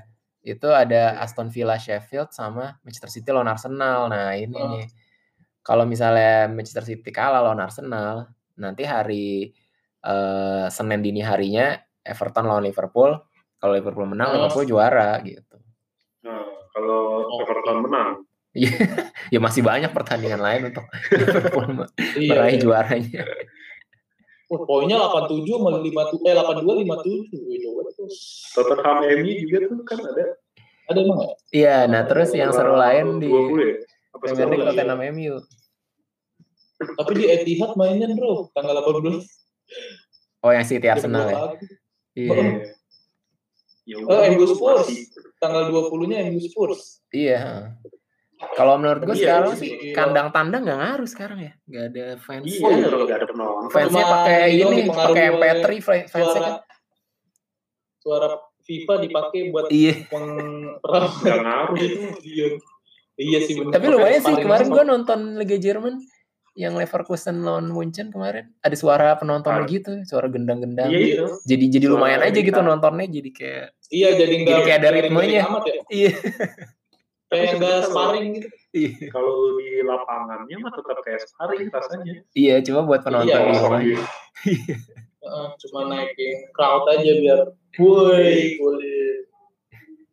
Itu 0.44 0.68
ada 0.68 1.24
Aston 1.24 1.48
Villa 1.48 1.80
Sheffield 1.80 2.32
sama 2.32 2.76
Manchester 2.84 3.08
City 3.10 3.32
lawan 3.32 3.48
Arsenal. 3.48 4.12
Nah, 4.12 4.36
ini 4.36 4.52
Oh. 4.54 4.76
nih. 4.76 4.88
Kalau 5.64 5.88
misalnya 5.88 6.52
Manchester 6.52 6.84
City 6.84 7.08
kalah 7.10 7.40
lawan 7.40 7.64
Arsenal, 7.64 8.28
nanti 8.56 8.84
hari 8.84 9.56
eh, 10.04 10.66
Senin 10.68 11.00
dini 11.00 11.24
harinya 11.24 11.80
Everton 12.04 12.44
lawan 12.44 12.68
Liverpool. 12.68 13.16
Kalau 13.56 13.72
Liverpool 13.72 14.04
menang, 14.04 14.36
Oh. 14.36 14.44
Liverpool 14.44 14.68
juara 14.68 15.24
gitu. 15.24 15.53
Kalau 16.74 17.02
Oh. 17.24 17.40
Everton 17.40 17.78
menang 17.82 18.12
ya 19.34 19.40
masih 19.40 19.62
banyak 19.62 19.90
pertandingan 19.90 20.38
lain 20.38 20.70
untuk 20.70 20.86
Liverpool 21.10 21.90
iya 22.18 22.30
meraih 22.38 22.54
iya. 22.54 22.62
juaranya. 22.62 23.22
Wah, 24.46 24.62
poinnya 24.70 25.02
87 25.02 25.42
sama 25.50 25.82
57 25.82 26.22
eh 26.22 26.34
82 26.38 26.86
57 26.86 27.42
Wih, 27.42 27.58
coba 27.66 27.82
terus 27.90 28.16
Tottenham 28.54 28.98
MU 29.02 29.34
juga 29.42 29.58
tuh 29.66 29.78
kan 29.82 30.00
ada 30.04 30.24
ada 30.86 31.00
emang 31.00 31.20
ya 31.20 31.32
Iya, 31.50 31.78
nah 31.88 32.06
terus 32.06 32.30
yang 32.32 32.54
seru 32.54 32.78
lain 32.78 33.18
di 33.18 33.26
20 33.26 33.58
ya 33.58 33.76
apa 34.14 34.22
Premier 34.22 34.48
League? 34.52 34.66
Tottenham 34.68 35.02
MU. 35.10 35.36
tapi 36.94 37.12
di 37.16 37.26
Etihad 37.26 37.74
mainnya 37.74 38.12
bro 38.12 38.54
tanggal 38.54 38.78
18 38.86 39.18
Oh, 40.44 40.52
yang 40.52 40.68
City 40.68 40.86
Arsenal 40.86 41.24
2 41.24 41.32
ya. 41.32 41.38
pagi. 41.40 41.68
Iya. 42.14 42.44
Ya 43.84 43.96
Oh, 44.00 44.24
MU 44.26 44.46
Spurs. 44.46 44.88
tanggal 45.38 45.68
20-nya 45.68 46.28
MU 46.28 46.40
Spurs 46.40 47.04
Iya. 47.10 47.38
heeh. 47.38 47.66
Kalau 48.54 48.76
menurut 48.76 49.04
gue 49.04 49.14
Iya, 49.14 49.24
sekarang 49.40 49.52
iya. 49.52 49.60
sih 49.60 49.72
kandang 49.92 50.28
tandang 50.30 50.62
nggak 50.62 50.76
ngaruh 50.78 51.08
sekarang 51.08 51.40
ya, 51.42 51.54
nggak 51.64 51.84
ada 51.90 52.06
fans. 52.18 52.44
iya 52.44 52.60
Oh, 52.60 52.72
iya. 52.72 52.88
nggak 52.90 53.18
ada 53.18 53.28
penonton 53.30 53.70
Fansnya 53.70 54.04
pakai 54.06 54.42
ini 54.54 54.78
pakai 54.86 55.26
oleh 55.30 55.48
MP3 55.54 55.68
fa- 55.80 56.06
fansnya 56.06 56.24
suara 56.30 56.40
kan. 56.42 56.56
suara 57.98 58.28
FIFA 58.62 58.94
dipakai 59.02 59.40
buat 59.50 59.68
Iya. 59.70 59.94
pengerap 60.08 61.12
nggak 61.24 61.40
ngaruh 61.40 61.78
itu 61.78 62.00
iya 62.22 62.46
iya 63.16 63.40
sih 63.40 63.54
bener 63.54 63.72
Tapi 63.72 63.86
lumayan 63.90 64.22
sih 64.22 64.36
kemarin 64.38 64.68
gue 64.70 64.84
nonton 64.86 65.20
Liga 65.36 65.58
Jerman 65.58 65.96
yang 66.54 66.74
Leverkusen 66.74 67.42
lawan 67.42 67.66
Munchen 67.68 68.08
kemarin 68.08 68.54
ada 68.60 68.74
suara 68.74 69.14
penontonnya 69.14 69.62
Ah. 69.62 69.68
gitu, 69.68 69.92
suara 70.04 70.28
gendang-gendang. 70.28 70.86
iya 70.88 71.00
itu 71.20 71.26
Jadi 71.44 71.66
jadi 71.72 71.86
Suara 71.88 71.96
lumayan 71.98 72.22
aja 72.22 72.40
gitu 72.40 72.60
nontonnya 72.60 73.06
jadi 73.08 73.30
kayak 73.30 73.66
iya 73.90 74.10
jadi 74.14 74.34
enggak 74.36 74.54
Jadi 74.54 74.62
kayak 74.64 74.78
ada 74.78 74.90
ritmenya. 74.92 75.42
ya 75.42 75.46
iya. 75.90 76.12
kayak 77.30 77.48
enggak 77.58 77.78
sparring 77.84 78.28
gitu 78.36 78.50
Iya. 78.72 78.90
kalau 79.10 79.34
di 79.56 79.82
lapangannya 79.82 80.56
mah 80.56 80.72
tetap 80.72 80.98
kayak 81.02 81.22
sparring 81.24 81.70
rasanya 81.70 82.14
Iya, 82.32 82.56
cuma 82.62 82.82
buat 82.84 83.02
penonton 83.02 83.30
Iya, 83.30 83.38
di 83.44 83.54
rumah. 83.56 83.82
gitu. 83.82 84.04
Heeh, 85.24 85.48
cuma 85.58 85.80
naikin 85.88 86.34
crowd 86.52 86.86
aja 86.88 87.12
biar 87.16 87.40
woi 87.76 88.34
kulit 88.56 89.26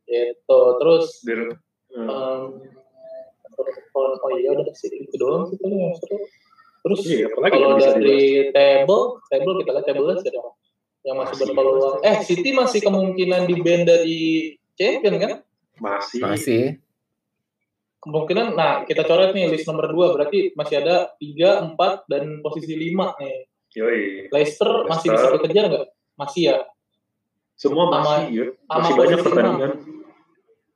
itu 0.07 0.59
terus 0.77 1.07
Biar- 1.21 1.57
iya 4.41 4.51
udah 4.51 4.65
sih 4.73 4.89
itu 4.91 5.15
doang 5.15 5.45
sih 5.47 5.57
paling 5.57 5.79
yang 5.79 5.95
seru. 5.95 6.17
Terus 6.81 6.99
Iya, 7.05 7.29
apalagi 7.29 7.53
kalau 7.55 7.77
dari 7.77 8.21
table 8.51 9.05
table 9.29 9.55
kita 9.61 9.71
lihat 9.71 9.85
table 9.85 10.07
siapa 10.17 10.51
yang 11.01 11.17
masih 11.17 11.33
Masih. 11.33 11.45
berpeluang. 11.47 11.97
Eh 12.01 12.17
City 12.21 12.51
masih 12.53 12.81
kemungkinan 12.81 13.43
di 13.45 13.55
band 13.57 13.85
dari 13.85 14.21
champion 14.75 15.17
kan? 15.17 15.33
Masih. 15.77 16.21
Masih. 16.21 16.65
kemungkinan 18.01 18.57
nah 18.57 18.81
kita 18.89 19.05
coret 19.05 19.37
nih 19.37 19.53
list 19.53 19.69
nomor 19.69 19.85
2 19.93 20.17
berarti 20.17 20.57
masih 20.57 20.81
ada 20.81 21.13
3, 21.21 21.77
4 21.77 22.09
dan 22.09 22.41
posisi 22.41 22.73
5 22.73 23.13
nih. 23.21 23.45
Yoi. 23.77 24.01
Leicester 24.33 24.89
masih 24.89 25.13
bisa 25.13 25.29
Leicester. 25.29 25.37
dikejar 25.37 25.65
nggak? 25.69 25.85
Masih 26.17 26.43
ya? 26.49 26.57
Semua 27.55 27.85
Sama- 27.87 28.01
masih 28.01 28.25
ya. 28.33 28.47
sama 28.57 28.73
masih 28.81 28.93
banyak 28.97 29.19
pertandingan. 29.21 29.73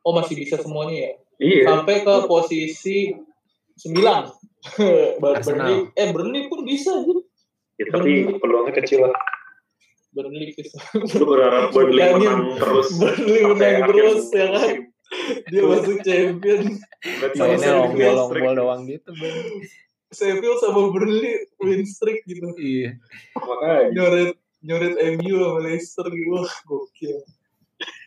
Oh 0.05 0.13
masih 0.13 0.35
bisa 0.37 0.61
semuanya 0.61 0.97
ya? 1.01 1.11
Iya. 1.41 1.63
Sampai 1.65 2.05
ke 2.05 2.15
posisi 2.29 3.17
9 3.75 4.01
Bar- 5.19 5.37
Arsenal. 5.37 5.67
Burnley. 5.67 5.99
Eh 5.99 6.09
Burnley 6.11 6.43
pun 6.47 6.63
bisa 6.63 6.95
gitu 7.03 7.21
ya, 7.75 7.85
tapi 7.91 8.31
peluangnya 8.39 8.73
kecil 8.79 9.11
lah. 9.11 9.15
Burnley 10.15 10.55
bisa. 10.55 10.79
Lu 11.19 11.27
berharap 11.27 11.75
Burnley 11.75 12.07
menang 12.15 12.55
terus. 12.57 12.95
Burnley 12.95 13.43
menang 13.45 13.79
terus 13.91 14.31
ya 14.31 14.47
kan? 14.55 14.75
Dia 15.51 15.63
masuk 15.63 15.99
champion. 16.01 16.65
Mainnya 17.35 17.71
longbol 18.15 18.55
doang 18.57 18.87
gitu, 18.87 19.11
Bang. 19.15 19.37
Sheffield 20.15 20.59
sama 20.63 20.95
Burnley 20.95 21.35
win 21.59 21.83
streak 21.83 22.23
gitu. 22.25 22.55
Iya. 22.55 22.95
makanya. 23.35 23.91
Nyoret 23.91 24.33
nyoret 24.65 24.95
MU 25.19 25.35
sama 25.35 25.59
Leicester 25.61 26.07
gitu. 26.09 26.31
Wah 26.31 26.55
gokil 26.65 27.19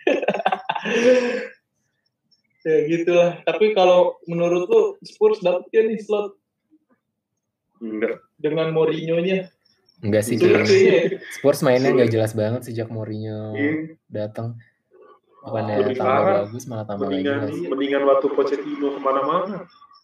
ya 2.68 2.78
gitulah. 2.86 3.32
Tapi 3.42 3.72
kalau 3.72 4.20
menurut 4.26 4.68
lu 4.68 4.82
Spurs 5.02 5.40
dapet 5.40 5.64
ya 5.72 5.82
nih 5.82 5.98
slot? 5.98 6.36
Enggak. 7.80 8.20
Dengan 8.36 8.74
Mourinho-nya? 8.74 9.48
Enggak 9.98 10.24
sih, 10.24 10.38
kayaknya 10.38 10.78
ya. 10.78 11.02
Spurs 11.32 11.64
mainnya 11.64 11.90
nggak 11.90 12.12
jelas 12.12 12.34
banget 12.34 12.62
sejak 12.64 12.92
Mourinho 12.92 13.54
Iya. 13.54 13.98
datang. 14.06 14.60
Oh, 15.42 15.50
Bukannya 15.50 15.76
lebih 15.80 15.96
tambah 15.96 16.12
parah. 16.20 16.38
bagus 16.44 16.64
malah 16.68 16.86
tambah 16.86 17.08
mendingan 17.08 17.40
jelas. 17.48 17.72
mendingan 17.72 18.04
waktu 18.04 18.28
Pochettino 18.30 18.88
ke 18.92 19.00
mana-mana. 19.00 19.58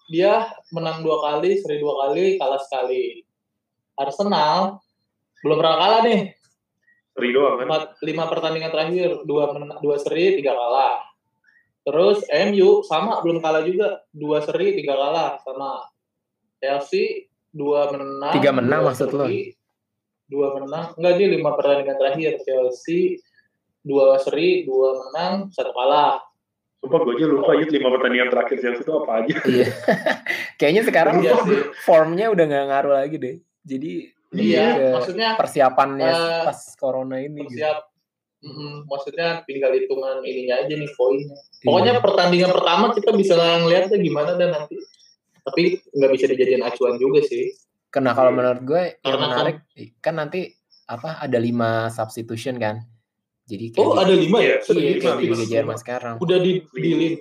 Dia 0.07 0.33
menang 0.71 1.03
dua 1.03 1.17
kali 1.21 1.57
seri 1.57 1.77
dua 1.77 1.93
kali 1.99 2.37
kalah 2.37 2.61
sekali. 2.61 3.21
Arsenal 3.93 4.79
belum 5.43 5.57
pernah 5.57 5.75
kalah 5.77 6.01
nih. 6.03 6.21
Seri 7.11 7.29
doang 7.29 7.55
kan? 7.55 7.65
Empat 7.67 7.83
lima 8.01 8.23
pertandingan 8.25 8.71
terakhir 8.71 9.09
dua 9.23 9.43
menang 9.51 9.77
dua 9.77 9.95
seri 9.99 10.33
tiga 10.33 10.53
kalah 10.53 11.01
Terus 11.83 12.23
MU 12.47 12.79
sama 12.81 13.19
belum 13.19 13.43
kalah 13.43 13.63
juga, 13.63 14.01
dua 14.09 14.39
seri 14.39 14.71
tiga 14.73 14.95
kalah 14.95 15.35
sama 15.43 15.91
Chelsea 16.57 17.27
dua 17.51 17.91
menang. 17.91 18.33
Tiga 18.33 18.51
menang 18.51 18.81
dua 18.81 18.87
maksud 18.91 19.09
lo? 19.11 19.27
seri, 19.27 19.51
Dua 20.23 20.47
menang, 20.55 20.95
enggak 20.95 21.13
dia 21.19 21.27
lima 21.29 21.51
pertandingan 21.53 21.97
terakhir 21.99 22.33
Chelsea 22.41 23.19
dua 23.83 24.15
seri, 24.17 24.63
dua 24.63 24.95
menang, 24.97 25.51
satu 25.51 25.75
kalah. 25.75 26.23
Sumpah 26.79 26.99
gue 26.99 27.13
aja 27.15 27.25
lupa 27.27 27.51
ya 27.55 27.67
lima 27.67 27.89
pertandingan 27.91 28.29
terakhir 28.31 28.57
Chelsea 28.59 28.83
itu 28.83 28.91
apa 28.95 29.11
aja. 29.19 29.35
Iya. 29.51 29.67
Kayaknya 30.55 30.83
sekarang 30.83 31.15
Iya 31.19 31.31
sih. 31.43 31.59
formnya 31.83 32.31
udah 32.31 32.43
nggak 32.43 32.65
ngaruh 32.71 32.93
lagi 32.95 33.15
deh. 33.19 33.35
Jadi 33.63 33.93
Iya, 34.33 34.97
maksudnya 34.97 35.37
persiapannya 35.37 36.09
eh, 36.09 36.41
pas 36.41 36.59
corona 36.73 37.21
ini. 37.21 37.45
gitu. 37.45 37.61
Persiap. 38.43 38.59
Mm, 38.59 38.77
maksudnya 38.85 39.27
tinggal 39.43 39.71
hitungan 39.71 40.19
ininya 40.21 40.55
aja 40.59 40.73
nih 40.73 40.91
poinnya. 40.93 41.31
Iya. 41.31 41.63
Pokoknya 41.63 41.93
pertandingan 41.99 42.51
pertama 42.51 42.85
kita 42.91 43.11
bisa 43.11 43.33
ngeliatnya 43.57 43.97
gimana 43.97 44.31
dan 44.35 44.51
nanti. 44.51 44.75
Tapi 45.43 45.63
nggak 45.89 46.11
bisa 46.11 46.25
dijadiin 46.27 46.61
acuan 46.61 46.95
juga 46.95 47.19
sih. 47.21 47.51
Karena 47.87 48.11
kalau 48.11 48.31
menurut 48.31 48.61
gue 48.63 48.83
yang 48.97 49.15
Karena 49.15 49.25
menarik 49.25 49.57
kan 49.99 50.15
nanti 50.15 50.51
apa 50.83 51.19
ada 51.19 51.37
lima 51.37 51.87
substitution 51.87 52.57
kan. 52.57 52.83
Jadi 53.43 53.71
kayak 53.71 53.79
Oh 53.81 53.93
di- 53.93 54.01
ada 54.01 54.15
lima 54.15 54.37
ya? 54.39 54.45
iya, 54.45 54.55
Serius? 54.59 54.99
kayak 54.99 55.17
di. 55.19 55.25
Liga 55.29 55.45
Jerman 55.45 55.77
sekarang. 55.77 56.15
Udah 56.19 56.37
di 56.39 56.51
dealin 56.71 57.13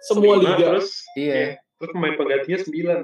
semua 0.00 0.36
Lima, 0.36 0.56
liga. 0.56 0.64
Terus, 0.72 0.88
Iya. 1.12 1.60
terus 1.76 1.90
pemain 1.92 2.14
penggantinya 2.14 2.58
sembilan. 2.58 3.00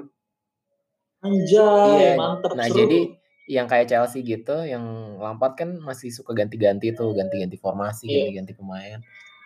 Anjay, 1.21 1.93
Iya. 1.95 2.11
mantep 2.15 2.51
Nah, 2.53 2.65
seru. 2.65 2.77
jadi 2.79 2.99
yang 3.45 3.69
kayak 3.69 3.85
Chelsea 3.89 4.25
gitu, 4.25 4.65
yang 4.65 4.81
Lampard 5.21 5.53
kan 5.53 5.69
masih 5.77 6.09
suka 6.09 6.33
ganti-ganti 6.33 6.89
tuh, 6.97 7.13
ganti-ganti 7.13 7.61
formasi, 7.61 8.09
Iya. 8.09 8.29
ganti-ganti 8.33 8.53
pemain. 8.57 8.99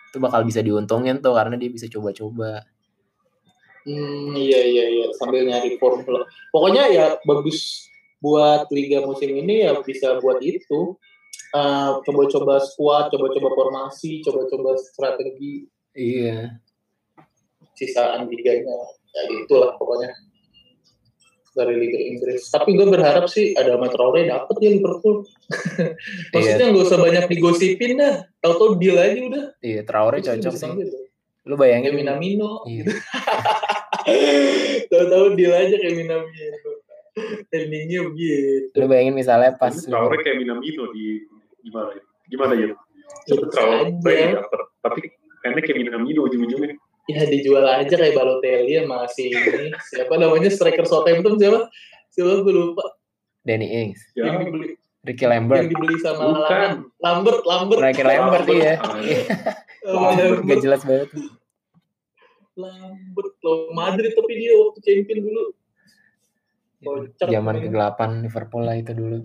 Itu 0.08 0.18
bakal 0.18 0.42
bisa 0.42 0.64
diuntungin 0.64 1.20
tuh 1.20 1.36
karena 1.36 1.54
dia 1.60 1.68
bisa 1.68 1.84
coba-coba. 1.86 2.64
Hmm, 3.84 4.36
iya 4.36 4.60
iya 4.60 4.84
iya 4.92 5.06
sambil 5.16 5.44
nyari 5.48 5.76
formula. 5.80 6.24
Pokoknya 6.52 6.84
ya 6.92 7.06
bagus 7.24 7.88
buat 8.20 8.68
liga 8.72 9.00
musim 9.04 9.32
ini 9.32 9.64
ya 9.64 9.76
bisa 9.80 10.20
buat 10.20 10.40
itu. 10.44 10.96
Eh, 11.50 11.90
coba-coba 12.06 12.60
squad, 12.62 13.10
coba-coba 13.10 13.48
formasi, 13.56 14.20
coba-coba 14.24 14.76
strategi 14.80 15.66
Iya. 15.92 16.56
sisaan 17.74 18.28
liganya. 18.28 18.76
Ya 19.10 19.22
itulah 19.32 19.74
pokoknya 19.74 20.12
dari 21.50 21.74
Liga 21.76 21.98
Inggris. 21.98 22.46
Tapi 22.50 22.78
gue 22.78 22.86
berharap 22.86 23.26
sih 23.26 23.52
ada 23.58 23.74
Traore 23.90 24.26
dapet 24.26 24.56
ya 24.62 24.70
Liverpool. 24.70 25.26
Maksudnya 26.34 26.66
nggak 26.70 26.86
usah 26.86 26.98
banyak 26.98 27.24
digosipin 27.26 27.98
dah. 27.98 28.22
Tahu-tahu 28.38 28.78
deal 28.78 28.96
aja 28.96 29.18
udah. 29.18 29.44
Iya, 29.58 29.80
Traore 29.82 30.22
Terus 30.22 30.28
cocok 30.38 30.52
sih. 30.54 30.62
panggil. 30.62 30.88
Lu 31.48 31.54
bayangin 31.58 31.90
Kayak 31.90 31.98
Minamino. 31.98 32.50
Iya. 32.68 32.84
Tahu-tahu 34.90 35.26
deal 35.34 35.52
aja 35.54 35.74
kayak 35.74 35.96
Minamino. 35.98 36.70
Endingnya 37.50 38.00
begitu. 38.06 38.74
Lu 38.78 38.86
bayangin 38.86 39.14
misalnya 39.18 39.50
pas 39.58 39.74
Traore 39.74 40.22
kayak 40.22 40.38
Minamino 40.38 40.86
di 40.94 41.26
gimana 41.66 41.90
ya? 41.98 42.02
Gimana 42.30 42.52
ya? 42.54 42.68
Ya, 43.26 43.34
Traore 43.50 43.90
dapet. 43.98 44.38
Tapi 44.86 45.00
kayaknya 45.42 45.62
kayak 45.66 45.78
Minamino 45.82 46.20
ujung-ujungnya. 46.30 46.78
Ya 47.10 47.26
dijual 47.26 47.66
aja 47.66 47.90
kayak 47.90 48.14
Balotelli 48.14 48.78
sama 48.78 49.06
si 49.10 49.34
ini. 49.34 49.74
Siapa 49.90 50.14
namanya 50.14 50.50
striker 50.50 50.86
Southampton 50.86 51.36
siapa? 51.36 51.66
Siapa 52.14 52.46
gue 52.46 52.54
lupa. 52.54 52.84
Danny 53.40 53.66
Ings, 53.66 54.00
Ya, 54.12 54.28
Yang 54.30 54.52
dibeli, 54.52 54.66
Ricky 55.00 55.24
yang 55.24 55.32
Lambert, 55.48 55.64
dibeli 55.72 55.96
sama 56.04 56.28
Bukan. 56.28 56.70
Lambert, 57.00 57.42
Lambert. 57.48 57.80
Ricky 57.80 58.04
Lambert 58.04 58.44
Lambert. 58.44 58.46
iya. 58.52 58.74
Iya. 59.00 59.20
Oh, 59.80 60.12
Lambert 60.12 60.44
gak 60.44 60.60
jelas 60.60 60.84
banget. 60.84 61.08
Lambert 62.52 63.34
loh. 63.40 63.72
Madrid 63.72 64.12
tapi 64.12 64.32
dia 64.36 64.52
waktu 64.60 64.78
champion 64.84 65.18
dulu. 65.24 65.44
Kocak. 66.80 67.28
Zaman 67.32 67.56
kegelapan 67.64 68.10
Liverpool 68.20 68.62
lah 68.64 68.76
itu 68.76 68.92
dulu. 68.92 69.18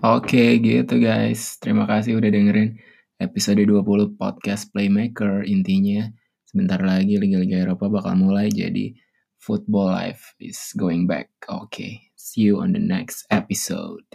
Oke 0.00 0.56
gitu 0.60 0.94
guys. 1.00 1.60
Terima 1.60 1.84
kasih 1.84 2.16
udah 2.16 2.32
dengerin 2.32 2.80
episode 3.22 3.62
20 3.62 4.18
podcast 4.18 4.74
Playmaker 4.74 5.46
intinya 5.46 6.10
sebentar 6.42 6.82
lagi 6.82 7.14
liga-liga 7.14 7.62
Eropa 7.62 7.86
bakal 7.86 8.18
mulai 8.18 8.50
jadi 8.50 8.94
football 9.38 9.94
life 9.94 10.34
is 10.42 10.74
going 10.74 11.06
back. 11.06 11.30
Okay, 11.46 12.10
see 12.18 12.48
you 12.48 12.58
on 12.58 12.74
the 12.74 12.82
next 12.82 13.28
episode. 13.30 14.06